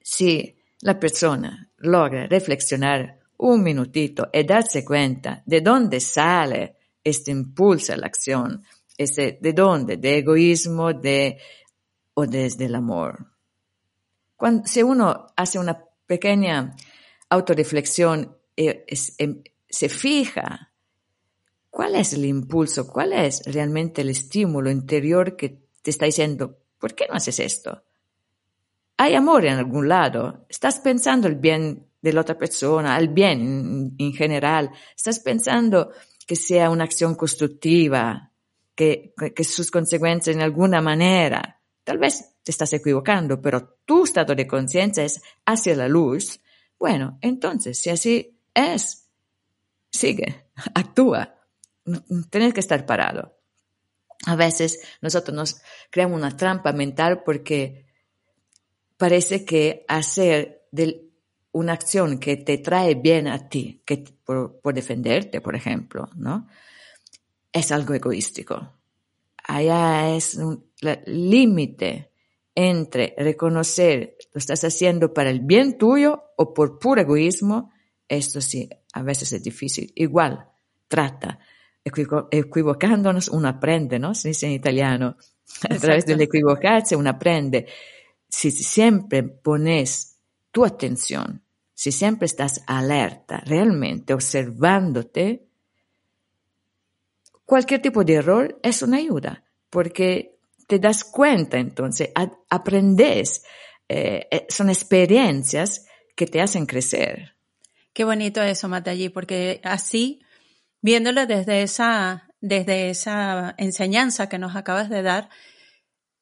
si 0.00 0.56
la 0.80 1.00
persona 1.00 1.67
logra 1.78 2.26
reflexionar 2.26 3.18
un 3.38 3.62
minutito 3.62 4.28
y 4.32 4.42
darse 4.44 4.84
cuenta 4.84 5.42
de 5.46 5.60
dónde 5.60 6.00
sale 6.00 6.76
este 7.02 7.30
impulso 7.30 7.92
a 7.92 7.96
la 7.96 8.06
acción, 8.06 8.64
ese, 8.96 9.38
de 9.40 9.52
dónde, 9.52 9.96
de 9.96 10.18
egoísmo 10.18 10.92
de, 10.92 11.38
o 12.14 12.26
desde 12.26 12.66
el 12.66 12.74
amor. 12.74 13.26
Cuando, 14.36 14.66
si 14.66 14.82
uno 14.82 15.26
hace 15.36 15.58
una 15.58 15.84
pequeña 16.06 16.74
autorreflexión 17.28 18.36
y 18.56 18.68
em, 19.18 19.42
se 19.68 19.88
fija 19.88 20.72
cuál 21.70 21.94
es 21.94 22.12
el 22.12 22.24
impulso, 22.24 22.88
cuál 22.88 23.12
es 23.12 23.42
realmente 23.46 24.02
el 24.02 24.10
estímulo 24.10 24.70
interior 24.70 25.36
que 25.36 25.60
te 25.82 25.90
está 25.90 26.06
diciendo, 26.06 26.58
¿por 26.78 26.94
qué 26.94 27.06
no 27.08 27.14
haces 27.14 27.38
esto? 27.40 27.84
Hay 28.98 29.14
amor 29.14 29.46
en 29.46 29.54
algún 29.54 29.88
lado, 29.88 30.44
estás 30.48 30.80
pensando 30.80 31.28
el 31.28 31.36
bien 31.36 31.86
de 32.02 32.12
la 32.12 32.20
otra 32.20 32.36
persona, 32.36 32.98
el 32.98 33.08
bien 33.08 33.94
en, 33.96 34.12
general, 34.12 34.70
estás 34.94 35.20
pensando 35.20 35.92
que 36.26 36.34
sea 36.34 36.68
una 36.68 36.84
acción 36.84 37.14
constructiva, 37.14 38.32
que, 38.74 39.14
que, 39.34 39.44
sus 39.44 39.70
consecuencias 39.70 40.34
en 40.34 40.42
alguna 40.42 40.80
manera, 40.80 41.60
tal 41.84 41.98
vez 41.98 42.34
te 42.42 42.50
estás 42.50 42.72
equivocando, 42.72 43.40
pero 43.40 43.78
tu 43.84 44.04
estado 44.04 44.34
de 44.34 44.46
conciencia 44.46 45.04
es 45.04 45.22
hacia 45.46 45.76
la 45.76 45.88
luz, 45.88 46.40
bueno, 46.76 47.18
entonces, 47.20 47.80
si 47.80 47.90
así 47.90 48.40
es, 48.52 49.08
sigue, 49.90 50.46
actúa, 50.74 51.36
tienes 52.30 52.52
que 52.52 52.60
estar 52.60 52.84
parado. 52.84 53.36
A 54.26 54.34
veces 54.34 54.80
nosotros 55.00 55.36
nos 55.36 55.62
creamos 55.90 56.18
una 56.18 56.36
trampa 56.36 56.72
mental 56.72 57.22
porque 57.22 57.87
parece 58.98 59.46
que 59.46 59.86
hacer 59.88 60.66
una 61.52 61.72
acción 61.72 62.18
que 62.18 62.36
te 62.36 62.58
trae 62.58 62.94
bien 62.94 63.28
a 63.28 63.48
ti, 63.48 63.82
que 63.86 64.04
por, 64.22 64.60
defenderte, 64.74 65.40
por 65.40 65.56
ejemplo, 65.56 66.10
¿no? 66.16 66.46
es 67.52 67.72
algo 67.72 67.94
egoístico. 67.94 68.74
Allá 69.44 70.14
es 70.14 70.34
un 70.34 70.66
límite 71.06 72.10
entre 72.54 73.14
reconocer 73.16 74.16
lo 74.32 74.38
estás 74.38 74.62
haciendo 74.64 75.14
para 75.14 75.30
el 75.30 75.40
bien 75.40 75.78
tuyo 75.78 76.24
o 76.36 76.52
por 76.52 76.78
puro 76.78 77.00
egoísmo. 77.00 77.72
Esto 78.06 78.40
sí, 78.40 78.68
a 78.92 79.02
veces 79.02 79.32
es 79.32 79.42
difícil. 79.42 79.92
Igual, 79.94 80.46
trata. 80.86 81.38
equivocándonos 81.84 83.28
uno 83.28 83.48
aprende, 83.48 83.98
¿no? 83.98 84.14
Se 84.14 84.28
dice 84.28 84.46
en 84.46 84.52
italiano. 84.52 85.16
A 85.70 85.76
través 85.76 86.04
del 86.04 86.20
equivocarse 86.20 86.94
uno 86.94 87.10
aprende. 87.10 87.66
Si 88.28 88.50
siempre 88.50 89.22
pones 89.22 90.18
tu 90.50 90.64
atención, 90.64 91.42
si 91.74 91.92
siempre 91.92 92.26
estás 92.26 92.62
alerta, 92.66 93.40
realmente 93.46 94.12
observándote, 94.12 95.46
cualquier 97.44 97.80
tipo 97.80 98.04
de 98.04 98.14
error 98.14 98.58
es 98.62 98.82
una 98.82 98.96
ayuda, 98.96 99.44
porque 99.70 100.38
te 100.66 100.78
das 100.78 101.04
cuenta 101.04 101.58
entonces, 101.58 102.10
aprendes, 102.50 103.44
eh, 103.88 104.26
eh, 104.30 104.46
son 104.48 104.68
experiencias 104.68 105.86
que 106.14 106.26
te 106.26 106.40
hacen 106.40 106.66
crecer. 106.66 107.36
Qué 107.92 108.04
bonito 108.04 108.42
eso, 108.42 108.68
Matallí, 108.68 109.08
porque 109.08 109.60
así, 109.64 110.20
viéndolo 110.82 111.26
desde 111.26 111.62
esa, 111.62 112.28
desde 112.40 112.90
esa 112.90 113.54
enseñanza 113.56 114.28
que 114.28 114.38
nos 114.38 114.56
acabas 114.56 114.90
de 114.90 115.02
dar, 115.02 115.30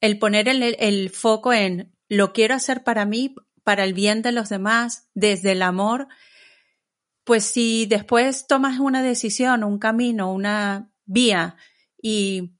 el 0.00 0.18
poner 0.18 0.48
el, 0.48 0.76
el 0.78 1.10
foco 1.10 1.52
en 1.52 1.95
lo 2.08 2.32
quiero 2.32 2.54
hacer 2.54 2.84
para 2.84 3.04
mí, 3.04 3.34
para 3.62 3.84
el 3.84 3.94
bien 3.94 4.22
de 4.22 4.32
los 4.32 4.48
demás, 4.48 5.08
desde 5.14 5.52
el 5.52 5.62
amor, 5.62 6.08
pues 7.24 7.44
si 7.44 7.86
después 7.86 8.46
tomas 8.46 8.78
una 8.78 9.02
decisión, 9.02 9.64
un 9.64 9.80
camino, 9.80 10.32
una 10.32 10.92
vía 11.04 11.56
y 12.00 12.52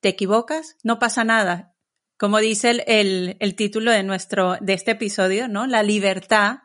te 0.00 0.08
equivocas, 0.08 0.76
no 0.82 0.98
pasa 0.98 1.22
nada. 1.22 1.76
Como 2.16 2.38
dice 2.38 2.84
el, 2.88 3.54
título 3.54 3.92
de 3.92 4.02
nuestro, 4.02 4.56
de 4.60 4.72
este 4.72 4.90
episodio, 4.92 5.46
¿no? 5.46 5.68
La 5.68 5.84
libertad 5.84 6.58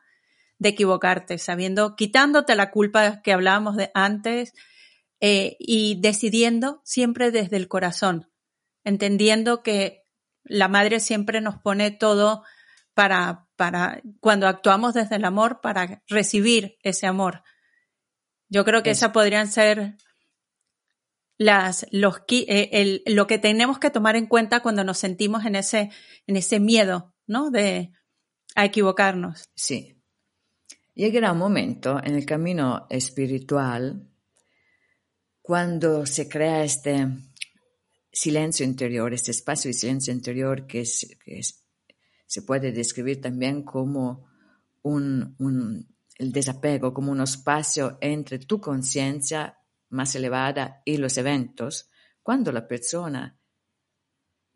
de 0.58 0.70
equivocarte, 0.70 1.38
sabiendo, 1.38 1.96
quitándote 1.96 2.56
la 2.56 2.72
culpa 2.72 3.22
que 3.22 3.34
hablábamos 3.34 3.76
de 3.76 3.92
antes 3.94 4.54
eh, 5.20 5.56
y 5.60 6.02
decidiendo 6.02 6.82
siempre 6.84 7.30
desde 7.30 7.58
el 7.58 7.68
corazón, 7.68 8.32
entendiendo 8.84 9.62
que 9.62 10.03
la 10.44 10.68
madre 10.68 11.00
siempre 11.00 11.42
nos 11.42 11.58
pone 11.58 11.92
todo 11.92 12.44
para, 12.94 13.48
para, 13.56 14.02
cuando 14.20 14.48
actuamos 14.48 14.94
desde 14.94 15.16
el 15.16 15.26
amor, 15.26 15.62
para 15.62 16.04
recibir 16.08 16.78
ese 16.84 17.08
amor. 17.08 17.44
Yo 18.50 18.66
creo 18.66 18.84
que 18.84 18.92
esas 18.92 19.12
podrían 19.12 19.48
ser 19.48 19.96
las, 21.38 21.88
los, 21.92 22.22
eh, 22.30 22.70
el, 22.72 23.04
lo 23.08 23.26
que 23.28 23.40
tenemos 23.40 23.80
que 23.80 23.90
tomar 23.90 24.16
en 24.16 24.28
cuenta 24.28 24.62
cuando 24.62 24.84
nos 24.84 25.00
sentimos 25.00 25.46
en 25.46 25.56
ese, 25.56 25.90
en 26.28 26.38
ese 26.38 26.60
miedo, 26.60 27.16
¿no? 27.26 27.50
De 27.50 27.92
a 28.56 28.66
equivocarnos. 28.66 29.46
Sí. 29.56 30.00
Llegará 30.94 31.32
un 31.32 31.40
momento 31.40 32.00
en 32.04 32.16
el 32.16 32.26
camino 32.26 32.86
espiritual 32.90 34.08
cuando 35.42 36.06
se 36.06 36.30
crea 36.30 36.64
este 36.64 37.08
silencio 38.14 38.64
interior, 38.64 39.12
este 39.14 39.32
espacio 39.32 39.70
de 39.70 39.74
silencio 39.74 40.14
interior 40.14 40.68
que, 40.68 40.86
se 40.86 42.42
puede 42.44 42.72
describir 42.72 43.20
también 43.20 43.64
como 43.64 44.28
un, 44.84 45.36
un, 45.40 45.96
el 46.18 46.32
desapego, 46.32 46.94
como 46.94 47.12
un 47.12 47.22
espacio 47.22 47.98
entre 48.00 48.40
tu 48.40 48.62
conciencia 48.62 49.58
más 49.90 50.16
elevada 50.16 50.82
y 50.86 50.98
los 50.98 51.18
eventos, 51.18 51.90
cuando 52.22 52.52
la 52.52 52.68
persona 52.68 53.40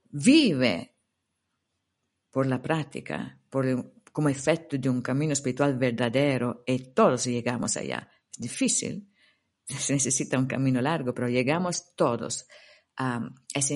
vive 0.04 0.96
por 2.32 2.46
la 2.46 2.62
práctica, 2.62 3.42
por 3.50 3.94
como 4.12 4.30
efecto 4.30 4.78
de 4.78 4.90
un 4.90 5.02
camino 5.02 5.34
espiritual 5.34 5.78
verdadero, 5.78 6.64
y 6.66 6.94
todos 6.94 7.26
llegamos 7.26 7.78
allá. 7.78 8.10
Es 8.32 8.40
difícil, 8.40 9.12
se 9.66 9.94
necesita 9.94 10.38
un 10.40 10.48
camino 10.48 10.82
largo, 10.82 11.14
pero 11.14 11.30
llegamos 11.30 11.96
todos. 11.96 12.48
Es 13.54 13.74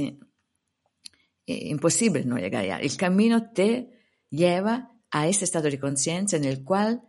imposible 1.45 2.23
no 2.25 2.37
llegar 2.37 2.63
allá. 2.63 2.79
El 2.79 2.95
camino 2.97 3.51
te 3.51 3.89
lleva 4.29 4.91
a 5.11 5.27
ese 5.27 5.45
estado 5.45 5.69
de 5.69 5.79
conciencia 5.79 6.37
en 6.37 6.45
el 6.45 6.63
cual 6.63 7.01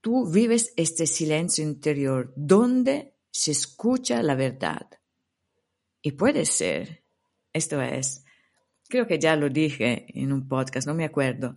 tú 0.00 0.30
vives 0.30 0.72
este 0.76 1.06
silencio 1.06 1.64
interior, 1.64 2.32
donde 2.36 3.16
se 3.30 3.52
escucha 3.52 4.22
la 4.22 4.34
verdad. 4.34 4.88
Y 6.02 6.12
puede 6.12 6.44
ser, 6.44 7.04
esto 7.52 7.80
es, 7.80 8.24
creo 8.88 9.06
que 9.06 9.18
ya 9.18 9.36
lo 9.36 9.48
dije 9.48 10.06
en 10.08 10.32
un 10.32 10.48
podcast, 10.48 10.86
no 10.86 10.94
me 10.94 11.04
acuerdo, 11.04 11.56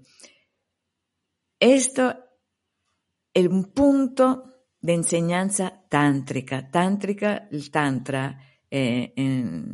esto 1.60 2.16
es 3.34 3.48
un 3.48 3.74
punto 3.74 4.44
de 4.80 4.94
enseñanza 4.94 5.84
tántrica. 5.90 6.70
Tántrica, 6.70 7.48
el 7.52 7.72
tantra 7.72 8.40
eh, 8.70 9.14
en, 9.16 9.74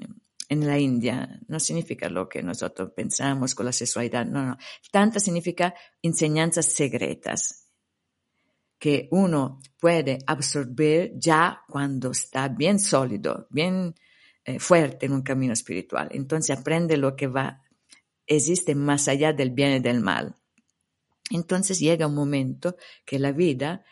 en, 0.49 0.67
la 0.67 0.77
India 0.77 1.39
no 1.47 1.59
significa 1.59 2.09
lo 2.09 2.27
que 2.27 2.43
nosotros 2.43 2.91
pensamos 2.95 3.55
con 3.55 3.65
la 3.65 3.71
sexualidad, 3.71 4.25
no, 4.25 4.45
no. 4.45 4.57
Tantra 4.91 5.19
significa 5.19 5.73
enseñanzas 6.01 6.65
secretas 6.67 7.61
que 8.81 9.07
uno 9.11 9.59
puede 9.79 10.17
absorber 10.25 11.11
ya 11.15 11.61
cuando 11.67 12.11
está 12.11 12.47
bien 12.47 12.79
sólido, 12.79 13.47
bien 13.51 13.93
eh, 14.43 14.57
fuerte 14.57 15.05
en 15.05 15.13
un 15.13 15.21
camino 15.21 15.53
espiritual. 15.53 16.09
Entonces 16.11 16.57
aprende 16.57 16.97
lo 16.97 17.15
que 17.15 17.27
va, 17.27 17.61
existe 18.25 18.73
más 18.73 19.07
allá 19.07 19.33
del 19.33 19.51
bien 19.51 19.73
y 19.73 19.79
del 19.81 20.01
mal. 20.01 20.35
Entonces 21.29 21.79
llega 21.79 22.07
un 22.07 22.15
momento 22.15 22.75
que 23.05 23.19
la 23.19 23.31
vida 23.31 23.85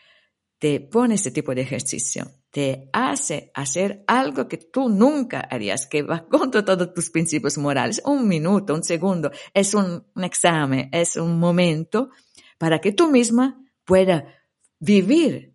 te 0.58 0.80
pone 0.80 1.14
este 1.14 1.30
tipo 1.30 1.54
de 1.54 1.62
ejercicio, 1.62 2.28
te 2.50 2.88
hace 2.92 3.52
hacer 3.54 4.02
algo 4.06 4.48
que 4.48 4.56
tú 4.56 4.88
nunca 4.88 5.40
harías, 5.40 5.86
que 5.86 6.02
va 6.02 6.26
contra 6.26 6.64
todos 6.64 6.92
tus 6.92 7.10
principios 7.10 7.56
morales. 7.58 8.02
Un 8.04 8.26
minuto, 8.26 8.74
un 8.74 8.82
segundo, 8.82 9.30
es 9.54 9.74
un, 9.74 10.04
examen, 10.16 10.88
es 10.92 11.16
un 11.16 11.38
momento 11.38 12.10
para 12.58 12.80
que 12.80 12.92
tú 12.92 13.10
misma 13.10 13.64
puedas 13.84 14.24
vivir 14.80 15.54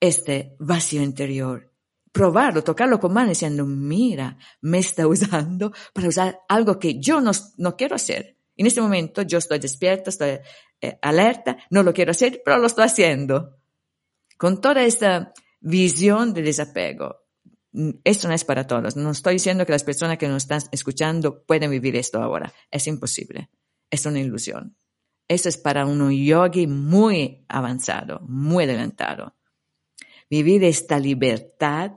este 0.00 0.56
vacío 0.58 1.02
interior, 1.02 1.72
probarlo, 2.10 2.64
tocarlo 2.64 2.98
con 2.98 3.14
mano 3.14 3.28
diciendo, 3.28 3.64
mira, 3.64 4.36
me 4.60 4.78
está 4.78 5.06
usando 5.06 5.72
para 5.92 6.08
usar 6.08 6.40
algo 6.48 6.78
que 6.78 6.98
yo 7.00 7.20
no, 7.20 7.30
no 7.58 7.76
quiero 7.76 7.94
hacer. 7.94 8.36
En 8.56 8.66
este 8.66 8.80
momento 8.80 9.22
yo 9.22 9.38
estoy 9.38 9.58
despierta, 9.58 10.10
estoy 10.10 10.38
eh, 10.80 10.98
alerta, 11.00 11.58
no 11.70 11.82
lo 11.82 11.92
quiero 11.92 12.10
hacer, 12.10 12.42
pero 12.44 12.58
lo 12.58 12.66
estoy 12.66 12.84
haciendo. 12.84 13.56
Con 14.36 14.60
toda 14.60 14.84
esta 14.84 15.32
visión 15.64 16.34
de 16.34 16.42
desapego. 16.42 17.16
Mm, 17.72 17.90
esto 18.04 18.28
no 18.28 18.34
es 18.34 18.44
para 18.44 18.66
todos. 18.66 18.96
No 18.96 19.10
estoy 19.10 19.34
diciendo 19.34 19.66
que 19.66 19.72
las 19.72 19.82
personas 19.82 20.18
que 20.18 20.28
nos 20.28 20.44
están 20.44 20.60
escuchando 20.70 21.44
pueden 21.44 21.70
vivir 21.70 21.96
esto 21.96 22.22
ahora. 22.22 22.52
Es 22.70 22.86
imposible. 22.86 23.50
Es 23.90 24.06
una 24.06 24.20
ilusión. 24.20 24.76
Eso 25.26 25.48
es 25.48 25.56
para 25.56 25.86
un 25.86 26.12
yogi 26.12 26.66
muy 26.66 27.46
avanzado, 27.48 28.20
muy 28.20 28.64
adelantado. 28.64 29.34
Vivir 30.28 30.64
esta 30.64 30.98
libertad 30.98 31.92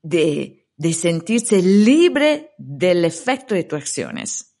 de, 0.00 0.68
de 0.76 0.92
sentirse 0.92 1.60
libre 1.60 2.52
del 2.56 3.04
efecto 3.04 3.54
de 3.54 3.64
tus 3.64 3.80
acciones. 3.80 4.56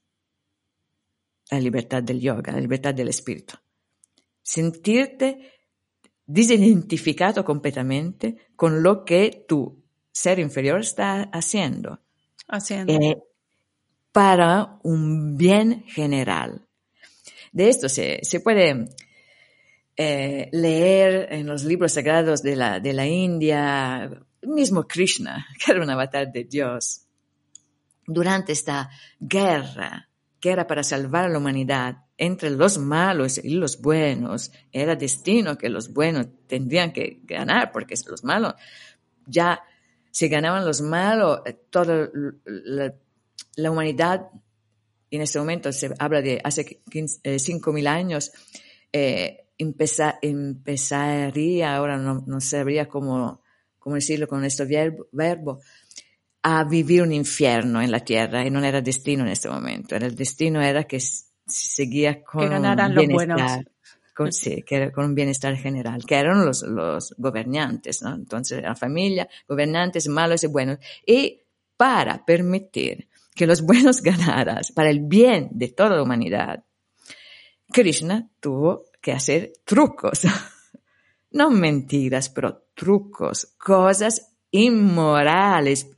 La 1.50 1.60
libertad 1.60 2.02
del 2.02 2.20
yoga, 2.20 2.52
la 2.52 2.60
libertad 2.60 2.92
del 2.92 3.08
espíritu. 3.08 3.54
Sentirte 4.42 5.52
desidentificado 6.32 7.44
completamente 7.44 8.36
con 8.56 8.82
lo 8.82 9.04
que 9.04 9.44
tu 9.46 9.82
ser 10.10 10.38
inferior 10.38 10.80
está 10.80 11.24
haciendo. 11.32 12.00
Haciendo. 12.48 12.92
Eh, 12.92 13.22
para 14.12 14.78
un 14.82 15.36
bien 15.36 15.84
general. 15.86 16.66
De 17.52 17.68
esto 17.68 17.88
se, 17.88 18.20
se 18.22 18.40
puede 18.40 18.88
eh, 19.96 20.48
leer 20.52 21.28
en 21.32 21.46
los 21.46 21.64
libros 21.64 21.92
sagrados 21.92 22.42
de 22.42 22.56
la, 22.56 22.80
de 22.80 22.92
la 22.92 23.06
India, 23.06 24.10
mismo 24.42 24.84
Krishna, 24.84 25.46
que 25.64 25.72
era 25.72 25.82
un 25.82 25.90
avatar 25.90 26.32
de 26.32 26.44
Dios, 26.44 27.06
durante 28.06 28.52
esta 28.52 28.90
guerra, 29.20 30.08
que 30.40 30.50
era 30.50 30.66
para 30.66 30.82
salvar 30.82 31.26
a 31.26 31.28
la 31.28 31.38
humanidad 31.38 32.01
entre 32.18 32.50
los 32.50 32.78
malos 32.78 33.38
y 33.42 33.50
los 33.50 33.80
buenos, 33.80 34.52
era 34.70 34.94
destino 34.94 35.58
que 35.58 35.68
los 35.68 35.92
buenos 35.92 36.28
tendrían 36.46 36.92
que 36.92 37.20
ganar, 37.24 37.72
porque 37.72 37.94
los 38.08 38.24
malos 38.24 38.54
ya 39.26 39.62
si 40.12 40.28
ganaban 40.28 40.64
los 40.64 40.80
malos, 40.82 41.40
eh, 41.46 41.56
toda 41.70 42.08
la, 42.44 42.94
la 43.56 43.70
humanidad 43.70 44.28
en 45.10 45.22
este 45.22 45.38
momento 45.38 45.72
se 45.72 45.92
habla 45.98 46.22
de 46.22 46.40
hace 46.42 46.80
5.000 46.86 47.84
eh, 47.84 47.88
años, 47.88 48.32
eh, 48.92 49.44
empezaría, 49.58 51.76
ahora 51.76 51.98
no, 51.98 52.24
no 52.26 52.40
sabría 52.40 52.88
cómo, 52.88 53.42
cómo 53.78 53.96
decirlo 53.96 54.26
con 54.26 54.44
este 54.44 54.64
verbo, 55.12 55.60
a 56.42 56.64
vivir 56.64 57.02
un 57.02 57.12
infierno 57.12 57.80
en 57.80 57.90
la 57.90 58.00
tierra 58.00 58.44
y 58.44 58.50
no 58.50 58.64
era 58.64 58.80
destino 58.80 59.24
en 59.24 59.30
este 59.30 59.48
momento. 59.48 59.96
El 59.96 60.16
destino 60.16 60.62
era 60.62 60.84
que 60.84 61.00
seguía 61.52 62.22
con 62.22 62.42
que 62.42 62.48
ganaran 62.48 62.94
los 62.94 63.06
buenos. 63.08 63.40
Con, 64.14 64.30
sí, 64.30 64.62
que 64.62 64.76
era 64.76 64.92
con 64.92 65.06
un 65.06 65.14
bienestar 65.14 65.56
general, 65.56 66.04
que 66.04 66.16
eran 66.16 66.44
los, 66.44 66.62
los 66.62 67.14
gobernantes, 67.16 68.02
¿no? 68.02 68.14
Entonces, 68.14 68.62
la 68.62 68.74
familia, 68.74 69.26
gobernantes 69.48 70.06
malos 70.08 70.44
y 70.44 70.48
buenos. 70.48 70.78
Y 71.06 71.40
para 71.76 72.24
permitir 72.24 73.08
que 73.34 73.46
los 73.46 73.62
buenos 73.66 74.02
ganaran, 74.02 74.60
para 74.74 74.90
el 74.90 75.00
bien 75.00 75.48
de 75.52 75.68
toda 75.68 75.96
la 75.96 76.02
humanidad, 76.02 76.62
Krishna 77.72 78.28
tuvo 78.40 78.84
que 79.00 79.12
hacer 79.12 79.52
trucos. 79.64 80.22
No 81.34 81.50
mentiras, 81.50 82.28
pero 82.28 82.66
trucos, 82.74 83.54
cosas 83.56 84.32
inmorales, 84.50 85.90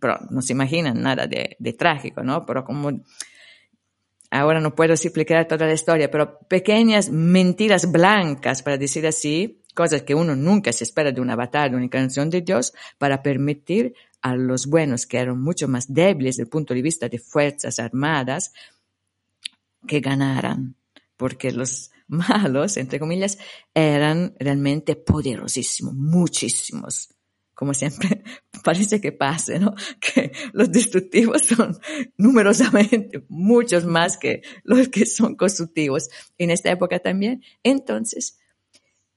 pero 0.00 0.18
no 0.30 0.42
se 0.42 0.52
imaginan 0.54 1.00
nada 1.00 1.28
de, 1.28 1.72
trágico, 1.78 2.24
¿no? 2.24 2.44
Pero 2.44 2.64
como 2.64 2.90
ahora 4.30 4.60
no 4.60 4.74
puedo 4.74 4.92
explicar 4.92 5.46
toda 5.48 5.66
la 5.66 5.74
historia, 5.74 6.10
pero 6.10 6.38
pequeñas 6.48 7.10
mentiras 7.10 7.90
blancas, 7.90 8.62
para 8.62 8.78
decir 8.78 9.06
así, 9.06 9.62
cosas 9.74 10.02
que 10.02 10.14
uno 10.14 10.34
nunca 10.36 10.72
se 10.72 10.84
espera 10.84 11.12
de 11.12 11.20
una 11.20 11.36
batalla, 11.36 11.70
de 11.70 11.76
una 11.76 11.88
canción 11.88 12.30
de 12.30 12.40
Dios, 12.42 12.72
para 12.98 13.22
permitir 13.22 13.94
a 14.22 14.34
los 14.34 14.66
buenos, 14.66 15.06
que 15.06 15.18
eran 15.18 15.40
mucho 15.40 15.68
más 15.68 15.92
débiles 15.92 16.36
desde 16.36 16.44
el 16.44 16.48
punto 16.48 16.74
de 16.74 16.82
vista 16.82 17.08
de 17.08 17.18
fuerzas 17.18 17.78
armadas, 17.78 18.52
que 19.86 20.00
ganaran, 20.00 20.74
porque 21.16 21.52
los 21.52 21.90
malos, 22.08 22.76
entre 22.76 22.98
comillas, 22.98 23.38
eran 23.74 24.34
realmente 24.38 24.96
poderosísimos, 24.96 25.94
muchísimos 25.94 27.15
como 27.56 27.74
siempre 27.74 28.22
parece 28.62 29.00
que 29.00 29.10
pase, 29.10 29.58
¿no? 29.58 29.74
Que 30.00 30.30
los 30.52 30.70
destructivos 30.70 31.42
son 31.42 31.76
numerosamente 32.16 33.24
muchos 33.28 33.84
más 33.84 34.16
que 34.16 34.42
los 34.62 34.88
que 34.88 35.06
son 35.06 35.34
constructivos 35.34 36.08
en 36.38 36.50
esta 36.52 36.70
época 36.70 37.00
también. 37.00 37.42
Entonces, 37.64 38.38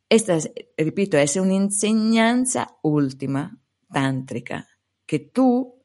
esta, 0.07 0.39
repito, 0.75 1.17
es 1.17 1.35
una 1.35 1.55
enseñanza 1.55 2.77
última 2.81 3.59
tántrica, 3.91 4.67
que 5.05 5.19
tú 5.19 5.75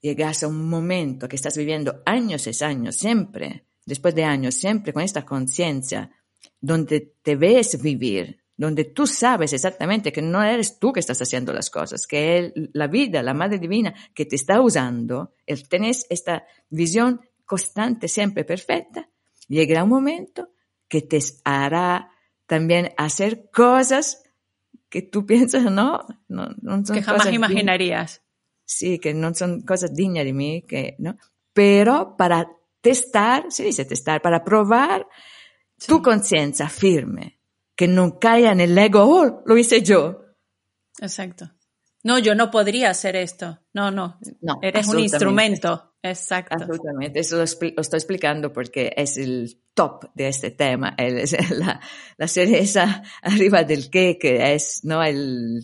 llegas 0.00 0.42
a 0.42 0.48
un 0.48 0.68
momento 0.68 1.28
que 1.28 1.36
estás 1.36 1.56
viviendo 1.56 2.02
años 2.06 2.46
y 2.46 2.64
años, 2.64 2.96
siempre, 2.96 3.66
después 3.84 4.14
de 4.14 4.24
años, 4.24 4.54
siempre 4.54 4.92
con 4.92 5.02
esta 5.02 5.24
conciencia, 5.24 6.10
donde 6.60 7.14
te 7.22 7.36
ves 7.36 7.80
vivir 7.80 8.45
donde 8.56 8.84
tú 8.84 9.06
sabes 9.06 9.52
exactamente 9.52 10.12
que 10.12 10.22
no 10.22 10.42
eres 10.42 10.78
tú 10.78 10.92
que 10.92 11.00
estás 11.00 11.20
haciendo 11.20 11.52
las 11.52 11.70
cosas, 11.70 12.06
que 12.06 12.38
es 12.38 12.52
la 12.72 12.86
vida, 12.86 13.22
la 13.22 13.34
Madre 13.34 13.58
Divina 13.58 13.94
que 14.14 14.24
te 14.24 14.36
está 14.36 14.60
usando, 14.60 15.34
el, 15.44 15.68
tenés 15.68 16.06
esta 16.08 16.46
visión 16.70 17.20
constante, 17.44 18.08
siempre 18.08 18.44
perfecta, 18.44 19.08
llegará 19.48 19.84
un 19.84 19.90
momento 19.90 20.50
que 20.88 21.02
te 21.02 21.18
hará 21.44 22.10
también 22.46 22.92
hacer 22.96 23.50
cosas 23.50 24.22
que 24.88 25.02
tú 25.02 25.26
piensas, 25.26 25.64
no, 25.64 26.06
no, 26.28 26.48
no 26.60 26.84
son 26.84 26.96
que 26.96 27.02
jamás 27.02 27.32
imaginarías. 27.32 28.22
Sí, 28.64 28.98
que 28.98 29.14
no 29.14 29.32
son 29.32 29.62
cosas 29.62 29.94
dignas 29.94 30.24
de 30.24 30.32
mí, 30.32 30.62
que, 30.62 30.96
¿no? 30.98 31.16
Pero 31.52 32.16
para 32.16 32.50
testar, 32.80 33.46
se 33.50 33.64
dice 33.64 33.84
testar, 33.84 34.20
para 34.20 34.42
probar 34.42 35.06
tu 35.86 36.02
conciencia 36.02 36.68
firme 36.68 37.35
que 37.76 37.86
no 37.86 38.18
caiga 38.18 38.52
en 38.52 38.60
el 38.60 38.76
ego, 38.76 39.04
oh, 39.04 39.42
lo 39.46 39.56
hice 39.56 39.82
yo. 39.82 40.24
Exacto. 41.00 41.52
No, 42.02 42.18
yo 42.18 42.34
no 42.34 42.50
podría 42.50 42.90
hacer 42.90 43.16
esto. 43.16 43.58
No, 43.74 43.90
no. 43.90 44.18
No. 44.40 44.58
Eres 44.62 44.88
un 44.88 45.00
instrumento. 45.00 45.94
Exacto. 46.02 46.54
Absolutamente. 46.54 47.18
Eso 47.20 47.36
lo, 47.36 47.42
estoy 47.42 47.74
explicando 47.74 48.52
porque 48.52 48.92
es 48.96 49.18
el 49.18 49.60
top 49.74 50.04
de 50.14 50.28
este 50.28 50.52
tema. 50.52 50.94
Es 50.96 51.36
la, 51.50 51.80
la 52.16 52.28
cereza 52.28 53.02
arriba 53.22 53.64
del 53.64 53.90
que 53.90 54.16
es, 54.20 54.84
¿no? 54.84 55.02
El, 55.02 55.62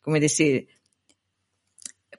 ¿cómo 0.00 0.18
decir? 0.18 0.68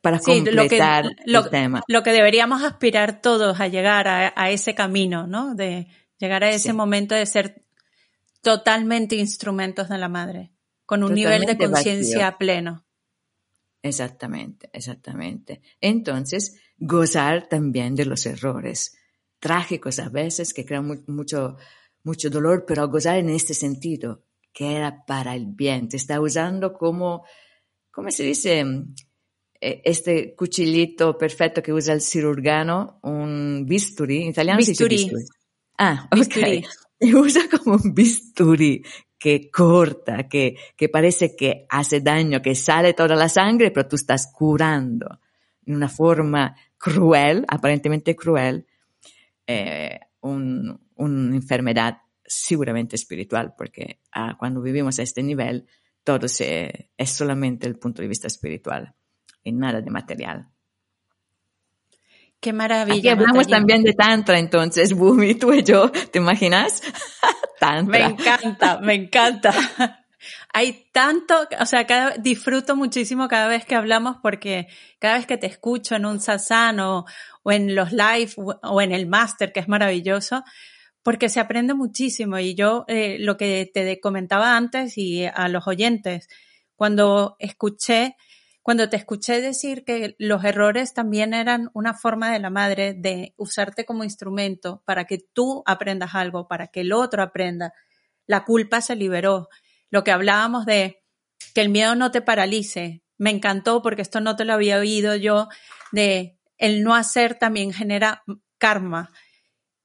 Para 0.01 0.19
completar 0.19 1.05
lo 1.25 1.45
el 1.45 1.49
tema. 1.49 1.83
Lo 1.87 2.03
que 2.03 2.11
deberíamos 2.11 2.63
aspirar 2.63 3.21
todos 3.21 3.59
a 3.59 3.67
llegar 3.67 4.07
a, 4.07 4.49
ese 4.49 4.73
camino, 4.73 5.27
¿no? 5.27 5.53
De 5.53 5.87
llegar 6.17 6.43
a 6.43 6.49
ese 6.49 6.73
momento 6.73 7.13
de 7.13 7.25
ser 7.25 7.63
totalmente 8.41 9.15
instrumentos 9.15 9.89
de 9.89 9.97
la 9.97 10.09
madre, 10.09 10.51
con 10.85 11.03
un 11.03 11.13
nivel 11.13 11.45
de 11.45 11.57
conciencia 11.57 12.37
pleno. 12.37 12.85
Exactamente, 13.83 14.69
exactamente. 14.73 15.61
Entonces, 15.79 16.59
gozar 16.77 17.47
también 17.47 17.95
de 17.95 18.05
los 18.05 18.25
errores 18.25 18.97
trágicos 19.39 19.99
a 19.99 20.09
veces 20.09 20.53
que 20.53 20.65
crean 20.65 21.03
mucho, 21.07 21.57
mucho 22.03 22.29
dolor, 22.29 22.65
pero 22.67 22.87
gozar 22.89 23.17
en 23.17 23.29
este 23.29 23.53
sentido, 23.53 24.23
que 24.53 24.75
era 24.75 25.05
para 25.05 25.35
el 25.35 25.47
bien. 25.47 25.89
Te 25.89 25.97
está 25.97 26.21
usando 26.21 26.73
como, 26.73 27.25
¿cómo 27.89 28.11
se 28.11 28.23
dice? 28.23 28.63
E, 29.59 29.81
este 29.85 30.35
cuchillito 30.35 31.17
perfecto 31.17 31.61
que 31.63 31.73
usa 31.73 31.93
el 31.93 32.01
cirujano, 32.01 32.99
un 33.03 33.65
bisturi, 33.67 34.23
en 34.23 34.29
italiano 34.29 34.57
bisturi. 34.57 34.97
se 34.97 35.03
dice 35.03 35.15
bisturi. 35.15 35.37
Ah, 35.77 36.07
ok. 36.11 36.65
Y 37.01 37.15
usa 37.15 37.49
como 37.49 37.77
un 37.77 37.93
bisturí 37.93 38.83
que 39.17 39.49
corta, 39.49 40.29
que, 40.29 40.55
que 40.75 40.87
parece 40.87 41.35
que 41.35 41.65
hace 41.69 41.99
daño, 41.99 42.41
que 42.41 42.55
sale 42.55 42.93
toda 42.93 43.15
la 43.15 43.27
sangre, 43.27 43.71
pero 43.71 43.87
tú 43.87 43.95
estás 43.95 44.31
curando 44.31 45.19
en 45.65 45.75
una 45.75 45.89
forma 45.89 46.55
cruel, 46.77 47.43
aparentemente 47.47 48.15
cruel, 48.15 48.67
eh, 49.47 49.99
un, 50.21 50.79
una 50.95 51.35
enfermedad 51.35 51.97
seguramente 52.23 52.95
espiritual, 52.95 53.55
porque 53.57 54.01
ah, 54.11 54.35
cuando 54.37 54.61
vivimos 54.61 54.99
a 54.99 55.03
este 55.03 55.23
nivel, 55.23 55.67
todo 56.03 56.27
se, 56.27 56.91
es 56.95 57.09
solamente 57.09 57.67
el 57.67 57.77
punto 57.77 58.01
de 58.01 58.07
vista 58.07 58.27
espiritual 58.27 58.95
y 59.43 59.51
nada 59.51 59.81
de 59.81 59.89
material. 59.89 60.49
Qué 62.41 62.53
maravilla. 62.53 62.97
Aquí 62.97 63.07
hablamos 63.07 63.47
también 63.47 63.83
de 63.83 63.93
tantra, 63.93 64.39
entonces, 64.39 64.93
Bumi, 64.97 65.35
tú 65.35 65.53
y 65.53 65.63
yo, 65.63 65.91
¿te 65.91 66.17
imaginas? 66.17 66.81
tantra. 67.59 67.99
Me 67.99 68.05
encanta, 68.13 68.79
me 68.79 68.93
encanta. 68.95 69.53
Hay 70.53 70.87
tanto, 70.91 71.47
o 71.59 71.65
sea, 71.65 71.85
cada, 71.85 72.17
disfruto 72.17 72.75
muchísimo 72.75 73.27
cada 73.27 73.47
vez 73.47 73.63
que 73.65 73.75
hablamos 73.75 74.17
porque 74.21 74.67
cada 74.99 75.17
vez 75.17 75.27
que 75.27 75.37
te 75.37 75.47
escucho 75.47 75.95
en 75.95 76.05
un 76.05 76.19
sasano 76.19 77.05
o, 77.43 77.51
en 77.51 77.75
los 77.75 77.91
live 77.91 78.31
o 78.35 78.81
en 78.81 78.91
el 78.91 79.07
máster, 79.07 79.53
que 79.53 79.59
es 79.59 79.67
maravilloso, 79.67 80.43
porque 81.03 81.29
se 81.29 81.39
aprende 81.39 81.75
muchísimo. 81.75 82.39
Y 82.39 82.55
yo 82.55 82.85
eh, 82.87 83.17
lo 83.19 83.37
que 83.37 83.69
te 83.71 83.99
comentaba 83.99 84.57
antes 84.57 84.97
y 84.97 85.25
a 85.25 85.47
los 85.47 85.67
oyentes, 85.67 86.27
cuando 86.75 87.35
escuché 87.39 88.15
cuando 88.61 88.89
te 88.89 88.97
escuché 88.97 89.41
decir 89.41 89.83
que 89.83 90.15
los 90.19 90.43
errores 90.43 90.93
también 90.93 91.33
eran 91.33 91.69
una 91.73 91.93
forma 91.93 92.31
de 92.31 92.39
la 92.39 92.51
madre 92.51 92.93
de 92.93 93.33
usarte 93.37 93.85
como 93.85 94.03
instrumento 94.03 94.83
para 94.85 95.05
que 95.05 95.17
tú 95.17 95.63
aprendas 95.65 96.13
algo, 96.13 96.47
para 96.47 96.67
que 96.67 96.81
el 96.81 96.93
otro 96.93 97.23
aprenda, 97.23 97.73
la 98.27 98.45
culpa 98.45 98.81
se 98.81 98.95
liberó. 98.95 99.49
Lo 99.89 100.03
que 100.03 100.11
hablábamos 100.11 100.65
de 100.65 101.03
que 101.55 101.61
el 101.61 101.69
miedo 101.69 101.95
no 101.95 102.11
te 102.11 102.21
paralice, 102.21 103.03
me 103.17 103.31
encantó 103.31 103.81
porque 103.81 104.03
esto 104.03 104.21
no 104.21 104.35
te 104.35 104.45
lo 104.45 104.53
había 104.53 104.77
oído 104.77 105.15
yo, 105.15 105.47
de 105.91 106.37
el 106.57 106.83
no 106.83 106.93
hacer 106.93 107.39
también 107.39 107.73
genera 107.73 108.23
karma. 108.59 109.09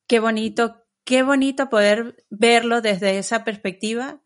Qué 0.06 0.20
bonito, 0.20 0.84
qué 1.04 1.22
bonito 1.22 1.70
poder 1.70 2.24
verlo 2.28 2.82
desde 2.82 3.18
esa 3.18 3.42
perspectiva 3.42 4.20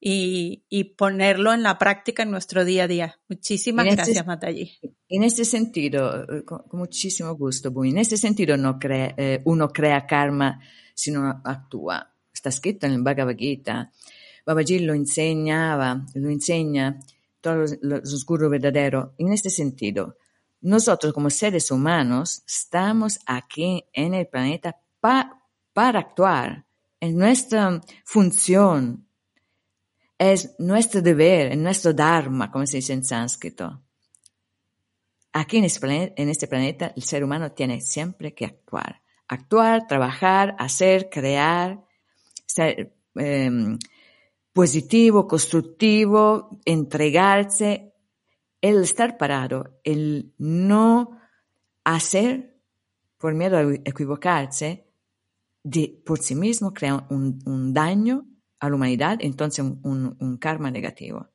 y, 0.00 0.84
ponerlo 0.98 1.52
en 1.52 1.62
la 1.62 1.78
práctica 1.78 2.22
en 2.22 2.30
nuestro 2.30 2.64
día 2.64 2.84
a 2.84 2.88
día. 2.88 3.20
Muchísimas 3.28 3.86
gracias, 3.86 4.26
este, 4.44 4.94
En 5.08 5.22
ese 5.22 5.44
sentido, 5.44 6.24
eh, 6.24 6.44
con, 6.44 6.62
muchísimo 6.72 7.34
gusto, 7.34 7.72
En 7.84 7.98
ese 7.98 8.16
sentido 8.16 8.56
no 8.56 8.78
crea, 8.78 9.14
eh, 9.16 9.40
uno 9.44 9.68
crea 9.70 10.06
karma 10.06 10.60
si 10.94 11.10
no 11.10 11.40
actúa. 11.44 12.12
Está 12.32 12.50
escrito 12.50 12.86
en 12.86 12.92
el 12.92 13.02
Bhagavad 13.02 13.36
Gita. 13.36 13.92
Babaji 14.44 14.80
lo 14.80 14.92
enseñaba, 14.92 16.04
lo 16.14 16.28
enseña 16.28 16.98
todos 17.40 17.78
los, 17.80 18.12
oscuros 18.12 18.50
verdaderos. 18.50 19.10
En 19.16 19.32
este 19.32 19.48
sentido, 19.48 20.18
nosotros 20.60 21.12
como 21.12 21.30
seres 21.30 21.70
humanos 21.70 22.42
estamos 22.46 23.20
aquí 23.26 23.84
en 23.92 24.14
el 24.14 24.26
planeta 24.26 24.76
para 25.00 25.98
actuar. 25.98 26.66
En 27.00 27.16
nuestra 27.16 27.80
función 28.04 29.06
es 30.32 30.54
nuestro 30.58 31.02
deber, 31.02 31.52
es 31.52 31.58
nuestro 31.58 31.92
dharma, 31.92 32.50
como 32.50 32.66
se 32.66 32.78
dice 32.78 32.92
en 32.92 33.04
sánscrito. 33.04 33.82
Aquí 35.32 35.58
en 35.58 35.64
este, 35.64 36.46
planeta, 36.46 36.92
el 36.94 37.02
ser 37.02 37.24
humano 37.24 37.52
tiene 37.52 37.80
siempre 37.80 38.34
que 38.34 38.44
actuar. 38.44 39.02
Actuar, 39.26 39.86
trabajar, 39.88 40.54
hacer, 40.58 41.08
crear, 41.10 41.84
ser 42.46 42.94
em, 43.16 43.78
positivo, 44.52 45.26
constructivo, 45.26 46.60
entregarse 46.64 47.94
el 48.60 48.82
estar 48.82 49.18
parado, 49.18 49.80
el 49.82 50.32
no 50.38 51.18
hacer 51.82 52.60
por 53.18 53.34
miedo 53.34 53.56
a 53.56 53.62
equivocarse, 53.84 54.86
de, 55.64 56.00
por 56.04 56.18
sí 56.20 56.34
mismo 56.34 56.72
crea 56.72 57.06
un 57.08 57.72
daño 57.72 58.26
a 58.66 58.70
la 58.70 58.76
humanidad, 58.76 59.18
entonces 59.20 59.64
un, 59.64 59.80
un, 59.84 60.16
un 60.18 60.36
karma 60.38 60.70
negativo. 60.70 61.28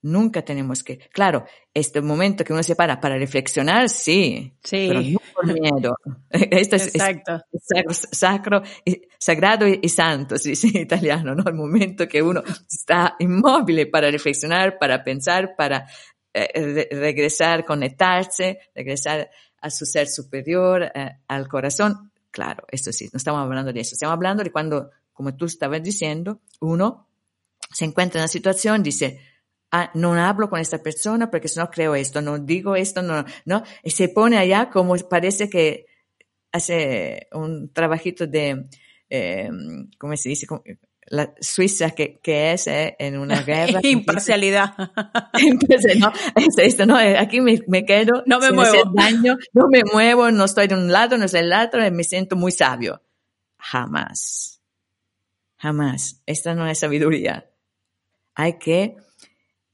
Nunca 0.00 0.42
tenemos 0.42 0.84
que, 0.84 0.98
claro, 1.12 1.44
este 1.74 2.00
momento 2.00 2.44
que 2.44 2.52
uno 2.52 2.62
se 2.62 2.76
para 2.76 3.00
para 3.00 3.18
reflexionar, 3.18 3.88
sí, 3.88 4.54
Sí. 4.62 4.86
pero 4.88 5.00
no 5.02 5.18
por 5.34 5.46
miedo. 5.60 5.96
Esto 6.30 6.76
es, 6.76 6.94
Exacto. 6.94 7.40
es 7.50 7.62
sacro, 7.66 7.92
sacro 8.12 8.62
y- 8.84 9.02
sagrado 9.18 9.66
y, 9.66 9.88
santo, 9.88 10.38
si 10.38 10.50
dice 10.50 10.68
en 10.68 10.82
italiano, 10.82 11.34
¿no? 11.34 11.42
El 11.48 11.54
momento 11.56 12.06
que 12.06 12.22
uno 12.22 12.44
está 12.70 13.16
inmóvil 13.18 13.90
para 13.90 14.08
reflexionar, 14.08 14.78
para 14.78 15.02
pensar, 15.02 15.56
para 15.56 15.88
eh, 16.32 16.48
re- 16.54 16.88
regresar, 16.92 17.64
conectarse, 17.64 18.60
regresar 18.76 19.28
a 19.60 19.68
su 19.68 19.84
ser 19.84 20.06
superior, 20.06 20.84
eh, 20.94 21.18
al 21.26 21.48
corazón. 21.48 22.12
Claro, 22.30 22.62
esto 22.70 22.92
sí, 22.92 23.08
no 23.12 23.16
estamos 23.16 23.40
hablando 23.40 23.72
de 23.72 23.80
eso, 23.80 23.94
estamos 23.96 24.12
hablando 24.14 24.44
de 24.44 24.52
cuando, 24.52 24.90
como 25.18 25.34
tú 25.34 25.46
estabas 25.46 25.82
diciendo, 25.82 26.40
uno 26.60 27.08
se 27.72 27.84
encuentra 27.84 28.20
en 28.20 28.22
una 28.22 28.28
situación, 28.28 28.84
dice, 28.84 29.18
ah, 29.72 29.90
no 29.94 30.14
hablo 30.14 30.48
con 30.48 30.60
esta 30.60 30.80
persona 30.80 31.28
porque 31.28 31.48
no 31.56 31.68
creo 31.72 31.96
esto, 31.96 32.22
no 32.22 32.38
digo 32.38 32.76
esto, 32.76 33.02
no, 33.02 33.24
no, 33.44 33.64
y 33.82 33.90
se 33.90 34.10
pone 34.10 34.38
allá 34.38 34.70
como 34.70 34.94
parece 35.10 35.50
que 35.50 35.86
hace 36.52 37.26
un 37.32 37.72
trabajito 37.72 38.28
de, 38.28 38.66
eh, 39.10 39.50
¿cómo 39.98 40.16
se 40.16 40.28
dice? 40.28 40.46
La 41.06 41.34
Suiza 41.40 41.90
que, 41.90 42.20
que 42.22 42.52
es 42.52 42.68
eh, 42.68 42.94
en 43.00 43.18
una 43.18 43.42
guerra. 43.42 43.80
Imparcialidad. 43.82 44.72
Entonces, 45.32 45.98
no, 45.98 46.12
es 46.36 46.56
esto, 46.58 46.86
no, 46.86 47.00
eh, 47.00 47.18
aquí 47.18 47.40
me, 47.40 47.58
me 47.66 47.84
quedo, 47.84 48.22
No 48.24 48.38
me 48.38 48.52
muevo. 48.52 48.92
daño, 48.94 49.36
no 49.52 49.66
me 49.68 49.82
muevo, 49.82 50.30
no 50.30 50.44
estoy 50.44 50.68
de 50.68 50.76
un 50.76 50.92
lado, 50.92 51.18
no 51.18 51.24
estoy 51.24 51.40
del 51.40 51.54
otro, 51.54 51.80
me 51.90 52.04
siento 52.04 52.36
muy 52.36 52.52
sabio. 52.52 53.02
Jamás. 53.58 54.57
Jamás. 55.58 56.22
Esta 56.26 56.54
no 56.54 56.66
es 56.66 56.78
sabiduría. 56.78 57.50
Hay 58.34 58.58
que 58.58 58.96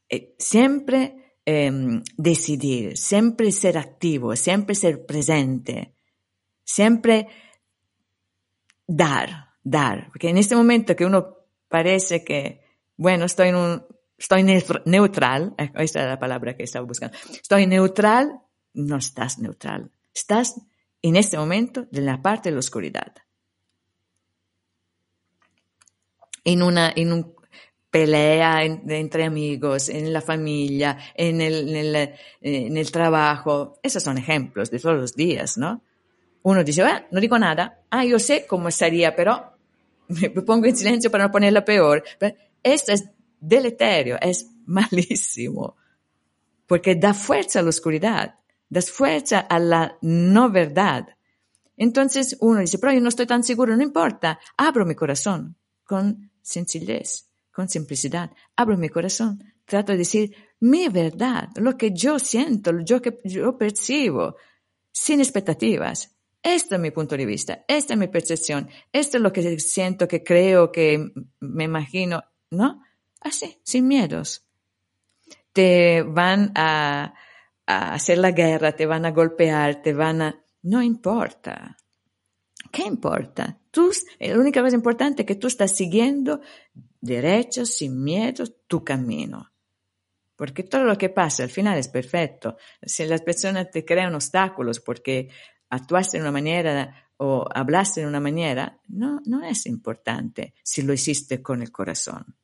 eh, 0.08 0.34
siempre 0.38 1.36
eh, 1.46 1.70
decidir, 2.16 2.96
siempre 2.96 3.52
ser 3.52 3.76
activo, 3.78 4.34
siempre 4.36 4.74
ser 4.74 5.04
presente, 5.04 5.94
siempre 6.64 7.28
dar, 8.86 9.50
dar. 9.62 10.08
Porque 10.08 10.30
en 10.30 10.38
este 10.38 10.56
momento 10.56 10.96
que 10.96 11.04
uno 11.04 11.36
parece 11.68 12.24
que, 12.24 12.62
bueno, 12.96 13.26
estoy 13.26 13.48
en 13.48 13.56
un, 13.56 13.86
estoy 14.16 14.42
neutr- 14.42 14.82
neutral, 14.86 15.54
eh, 15.58 15.70
esta 15.76 16.00
es 16.00 16.06
la 16.06 16.18
palabra 16.18 16.56
que 16.56 16.62
estaba 16.62 16.86
buscando, 16.86 17.16
estoy 17.30 17.66
neutral, 17.66 18.40
no 18.72 18.96
estás 18.96 19.38
neutral. 19.38 19.90
Estás 20.14 20.60
en 21.02 21.16
este 21.16 21.36
momento 21.36 21.86
de 21.90 22.00
la 22.00 22.22
parte 22.22 22.48
de 22.48 22.54
la 22.54 22.60
oscuridad. 22.60 23.14
En 26.44 26.62
una, 26.62 26.92
en 26.94 27.12
un 27.12 27.34
pelea 27.94 28.64
en- 28.64 28.90
entre 28.90 29.22
amigos, 29.24 29.88
en 29.88 30.12
la 30.12 30.20
familia, 30.20 30.98
en 31.14 31.40
el, 31.40 31.68
en 31.68 31.76
el, 31.76 31.94
eh, 31.96 32.16
en 32.40 32.76
el 32.76 32.90
trabajo. 32.90 33.78
Esos 33.84 34.02
son 34.02 34.18
ejemplos 34.18 34.68
de 34.68 34.80
todos 34.80 34.96
los 34.96 35.14
días, 35.14 35.56
¿no? 35.56 35.80
Uno 36.42 36.64
dice, 36.64 36.82
ah, 36.82 37.06
no 37.12 37.20
digo 37.20 37.38
nada. 37.38 37.82
Ah, 37.90 38.04
yo 38.04 38.18
sé 38.18 38.46
cómo 38.48 38.66
estaría, 38.68 39.14
pero 39.14 39.52
me 40.08 40.28
pongo 40.30 40.66
en 40.66 40.76
silencio 40.76 41.08
para 41.10 41.24
no 41.26 41.30
ponerla 41.30 41.64
peor. 41.64 42.02
Pero 42.18 42.34
esto 42.64 42.92
es 42.92 43.04
deleterio, 43.38 44.18
es 44.20 44.50
malísimo, 44.66 45.76
porque 46.66 46.96
da 46.96 47.14
fuerza 47.14 47.60
a 47.60 47.62
la 47.62 47.68
oscuridad, 47.68 48.34
da 48.68 48.82
fuerza 48.82 49.38
a 49.38 49.58
la 49.60 49.96
no 50.02 50.50
verdad. 50.50 51.06
Entonces 51.76 52.36
uno 52.40 52.58
dice, 52.60 52.78
pero 52.78 52.92
yo 52.92 53.00
no 53.00 53.08
estoy 53.08 53.26
tan 53.26 53.44
seguro, 53.44 53.76
no 53.76 53.82
importa, 53.84 54.40
abro 54.56 54.84
mi 54.84 54.96
corazón 54.96 55.56
con 55.84 56.30
sencillez, 56.44 57.30
con 57.50 57.68
simplicidad, 57.68 58.30
abro 58.54 58.76
mi 58.76 58.88
corazón, 58.88 59.42
trato 59.64 59.92
de 59.92 59.98
decir 59.98 60.36
mi 60.60 60.88
verdad, 60.88 61.48
lo 61.56 61.76
que 61.76 61.92
yo 61.92 62.18
siento, 62.18 62.70
lo 62.72 62.84
que 63.00 63.20
yo 63.24 63.56
percibo, 63.56 64.36
sin 64.92 65.20
expectativas. 65.20 66.14
Este 66.42 66.74
es 66.74 66.80
mi 66.80 66.90
punto 66.90 67.16
de 67.16 67.24
vista, 67.24 67.64
esta 67.66 67.94
es 67.94 67.98
mi 67.98 68.08
percepción, 68.08 68.68
esto 68.92 69.16
es 69.16 69.22
lo 69.22 69.32
que 69.32 69.58
siento, 69.58 70.06
que 70.06 70.22
creo, 70.22 70.70
que 70.70 71.12
me 71.40 71.64
imagino, 71.64 72.22
¿no? 72.50 72.82
Así, 73.20 73.58
sin 73.62 73.88
miedos. 73.88 74.44
Te 75.54 76.02
van 76.02 76.52
a, 76.54 77.14
a 77.66 77.94
hacer 77.94 78.18
la 78.18 78.32
guerra, 78.32 78.76
te 78.76 78.84
van 78.84 79.06
a 79.06 79.12
golpear, 79.12 79.80
te 79.80 79.94
van 79.94 80.20
a... 80.20 80.44
No 80.62 80.82
importa. 80.82 81.78
¿Qué 82.74 82.82
importa? 82.82 83.56
Tú, 83.70 83.92
la 84.18 84.36
única 84.36 84.60
cosa 84.60 84.74
importante 84.74 85.22
es 85.22 85.26
que 85.28 85.36
tú 85.36 85.46
estás 85.46 85.70
siguiendo 85.70 86.40
derecho, 87.00 87.64
sin 87.64 88.02
miedo, 88.02 88.44
tu 88.66 88.82
camino. 88.82 89.52
Porque 90.34 90.64
todo 90.64 90.82
lo 90.82 90.98
que 90.98 91.08
pasa 91.08 91.44
al 91.44 91.50
final 91.50 91.78
es 91.78 91.86
perfecto. 91.86 92.56
Si 92.82 93.06
las 93.06 93.22
personas 93.22 93.70
te 93.70 93.84
crean 93.84 94.12
obstáculos 94.16 94.80
porque 94.80 95.28
actuaste 95.70 96.16
de 96.16 96.22
una 96.22 96.32
manera 96.32 97.10
o 97.16 97.46
hablaste 97.48 98.00
de 98.00 98.08
una 98.08 98.18
manera, 98.18 98.80
no, 98.88 99.20
no 99.24 99.44
es 99.44 99.66
importante 99.66 100.54
si 100.64 100.82
lo 100.82 100.92
hiciste 100.92 101.40
con 101.40 101.62
el 101.62 101.70
corazón. 101.70 102.34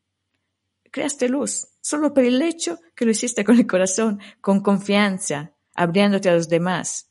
Creaste 0.92 1.28
luz, 1.28 1.66
solo 1.80 2.14
por 2.14 2.22
el 2.22 2.40
hecho 2.40 2.78
que 2.94 3.04
lo 3.04 3.10
hiciste 3.10 3.44
con 3.44 3.58
el 3.58 3.66
corazón, 3.66 4.20
con 4.40 4.60
confianza, 4.60 5.56
abriéndote 5.74 6.28
a 6.28 6.34
los 6.34 6.48
demás. 6.48 7.09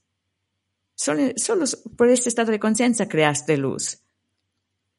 Solo, 1.00 1.32
solo 1.38 1.64
por 1.96 2.10
este 2.10 2.28
estado 2.28 2.52
de 2.52 2.60
conciencia 2.60 3.08
creaste 3.08 3.56
luz. 3.56 4.04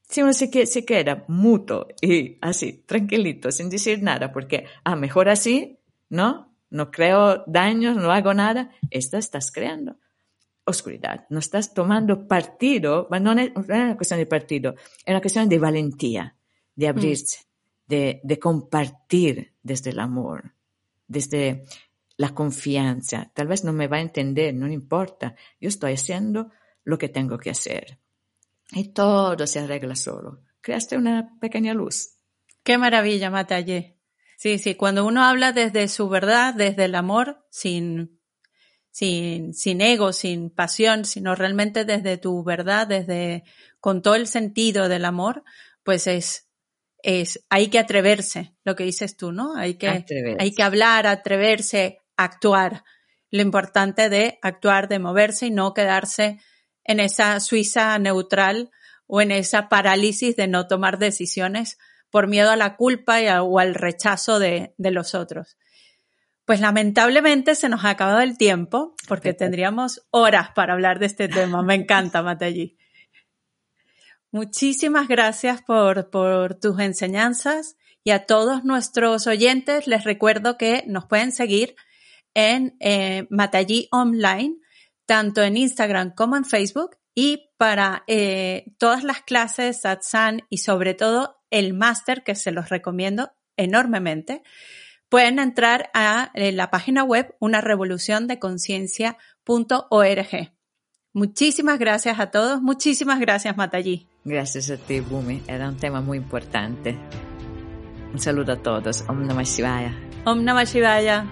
Si 0.08 0.22
uno 0.22 0.32
se, 0.32 0.64
se 0.64 0.86
queda 0.86 1.26
muto 1.28 1.88
y 2.00 2.38
así, 2.40 2.84
tranquilito, 2.86 3.52
sin 3.52 3.68
decir 3.68 4.02
nada, 4.02 4.32
porque, 4.32 4.64
ah, 4.82 4.96
mejor 4.96 5.28
así, 5.28 5.78
¿no? 6.08 6.56
No 6.70 6.90
creo 6.90 7.44
daños, 7.46 7.96
no 7.96 8.12
hago 8.12 8.32
nada, 8.32 8.70
esta 8.88 9.18
estás 9.18 9.52
creando 9.52 9.98
oscuridad, 10.64 11.26
no 11.28 11.38
estás 11.38 11.74
tomando 11.74 12.26
partido, 12.26 13.06
no 13.10 13.32
es, 13.32 13.52
no 13.54 13.60
es 13.60 13.68
una 13.68 13.96
cuestión 13.96 14.20
de 14.20 14.26
partido, 14.26 14.76
es 15.04 15.10
una 15.10 15.20
cuestión 15.20 15.50
de 15.50 15.58
valentía, 15.58 16.34
de 16.76 16.88
abrirse, 16.88 17.40
de, 17.86 18.22
de 18.24 18.38
compartir 18.38 19.52
desde 19.62 19.90
el 19.90 19.98
amor, 19.98 20.54
desde 21.06 21.66
la 22.20 22.34
confianza. 22.34 23.30
Tal 23.32 23.46
vez 23.46 23.64
no 23.64 23.72
me 23.72 23.88
va 23.88 23.96
a 23.96 24.02
entender, 24.02 24.54
no 24.54 24.70
importa, 24.70 25.36
yo 25.58 25.70
estoy 25.70 25.94
haciendo 25.94 26.50
lo 26.84 26.98
que 26.98 27.08
tengo 27.08 27.38
que 27.38 27.48
hacer. 27.48 27.98
Y 28.72 28.88
todo 28.88 29.46
se 29.46 29.60
arregla 29.60 29.96
solo. 29.96 30.42
Creaste 30.60 30.98
una 30.98 31.38
pequeña 31.40 31.72
luz. 31.72 32.18
Qué 32.62 32.76
maravilla, 32.76 33.30
Matallé. 33.30 33.96
Sí, 34.36 34.58
sí, 34.58 34.74
cuando 34.74 35.06
uno 35.06 35.24
habla 35.24 35.52
desde 35.52 35.88
su 35.88 36.10
verdad, 36.10 36.52
desde 36.52 36.84
el 36.84 36.94
amor, 36.94 37.46
sin, 37.48 38.20
sin, 38.90 39.54
sin 39.54 39.80
ego, 39.80 40.12
sin 40.12 40.50
pasión, 40.50 41.06
sino 41.06 41.34
realmente 41.34 41.86
desde 41.86 42.18
tu 42.18 42.44
verdad, 42.44 42.86
desde, 42.86 43.44
con 43.80 44.02
todo 44.02 44.16
el 44.16 44.26
sentido 44.26 44.90
del 44.90 45.06
amor, 45.06 45.42
pues 45.84 46.06
es, 46.06 46.50
es, 47.02 47.46
hay 47.48 47.68
que 47.68 47.78
atreverse, 47.78 48.54
lo 48.62 48.76
que 48.76 48.84
dices 48.84 49.16
tú, 49.16 49.32
¿no? 49.32 49.56
Hay 49.56 49.76
que, 49.76 49.88
Atreverse. 49.88 50.36
hay 50.38 50.54
que 50.54 50.62
hablar, 50.62 51.06
atreverse, 51.06 51.99
actuar. 52.24 52.84
Lo 53.30 53.42
importante 53.42 54.08
de 54.08 54.38
actuar, 54.42 54.88
de 54.88 54.98
moverse 54.98 55.46
y 55.46 55.50
no 55.50 55.72
quedarse 55.74 56.40
en 56.84 57.00
esa 57.00 57.38
Suiza 57.40 57.98
neutral 57.98 58.70
o 59.06 59.20
en 59.20 59.30
esa 59.30 59.68
parálisis 59.68 60.36
de 60.36 60.48
no 60.48 60.66
tomar 60.66 60.98
decisiones 60.98 61.78
por 62.10 62.26
miedo 62.26 62.50
a 62.50 62.56
la 62.56 62.76
culpa 62.76 63.20
y 63.20 63.26
a- 63.28 63.42
o 63.42 63.58
al 63.58 63.74
rechazo 63.74 64.38
de, 64.38 64.74
de 64.78 64.90
los 64.90 65.14
otros. 65.14 65.56
Pues 66.44 66.60
lamentablemente 66.60 67.54
se 67.54 67.68
nos 67.68 67.84
ha 67.84 67.90
acabado 67.90 68.20
el 68.20 68.36
tiempo 68.36 68.94
porque 69.06 69.32
tendríamos 69.34 70.02
horas 70.10 70.48
para 70.54 70.72
hablar 70.72 70.98
de 70.98 71.06
este 71.06 71.28
tema. 71.28 71.62
Me 71.62 71.74
encanta, 71.76 72.22
Matallí. 72.24 72.76
Muchísimas 74.32 75.08
gracias 75.08 75.62
por, 75.62 76.10
por 76.10 76.54
tus 76.54 76.78
enseñanzas 76.80 77.76
y 78.04 78.10
a 78.12 78.26
todos 78.26 78.64
nuestros 78.64 79.26
oyentes 79.26 79.86
les 79.86 80.04
recuerdo 80.04 80.56
que 80.56 80.84
nos 80.86 81.06
pueden 81.06 81.32
seguir 81.32 81.74
en 82.34 82.76
eh, 82.80 83.26
Matallí 83.30 83.88
Online, 83.90 84.56
tanto 85.06 85.42
en 85.42 85.56
Instagram 85.56 86.14
como 86.14 86.36
en 86.36 86.44
Facebook 86.44 86.96
y 87.14 87.50
para 87.56 88.04
eh, 88.06 88.72
todas 88.78 89.04
las 89.04 89.22
clases 89.22 89.82
satsang 89.82 90.42
y 90.48 90.58
sobre 90.58 90.94
todo 90.94 91.36
el 91.50 91.74
máster 91.74 92.22
que 92.22 92.34
se 92.34 92.52
los 92.52 92.68
recomiendo 92.68 93.32
enormemente, 93.56 94.42
pueden 95.08 95.38
entrar 95.38 95.90
a 95.92 96.30
eh, 96.34 96.52
la 96.52 96.70
página 96.70 97.04
web 97.04 97.34
una 97.40 97.60
revolución 97.60 98.26
de 98.26 98.38
conciencia.org. 98.38 99.18
Muchísimas 101.12 101.78
gracias 101.78 102.20
a 102.20 102.30
todos, 102.30 102.62
muchísimas 102.62 103.18
gracias 103.18 103.56
Matallí. 103.56 104.06
Gracias 104.24 104.70
a 104.70 104.76
ti, 104.76 105.00
Bumi. 105.00 105.42
Era 105.48 105.68
un 105.68 105.76
tema 105.76 106.00
muy 106.00 106.18
importante. 106.18 106.96
Un 108.12 108.18
saludo 108.18 108.52
a 108.52 108.56
todos. 108.56 109.04
Om 109.08 109.26
Namah 109.26 109.44
Shivaya. 109.44 109.94
Om 110.24 110.44
Namah 110.44 110.64
Shivaya. 110.64 111.26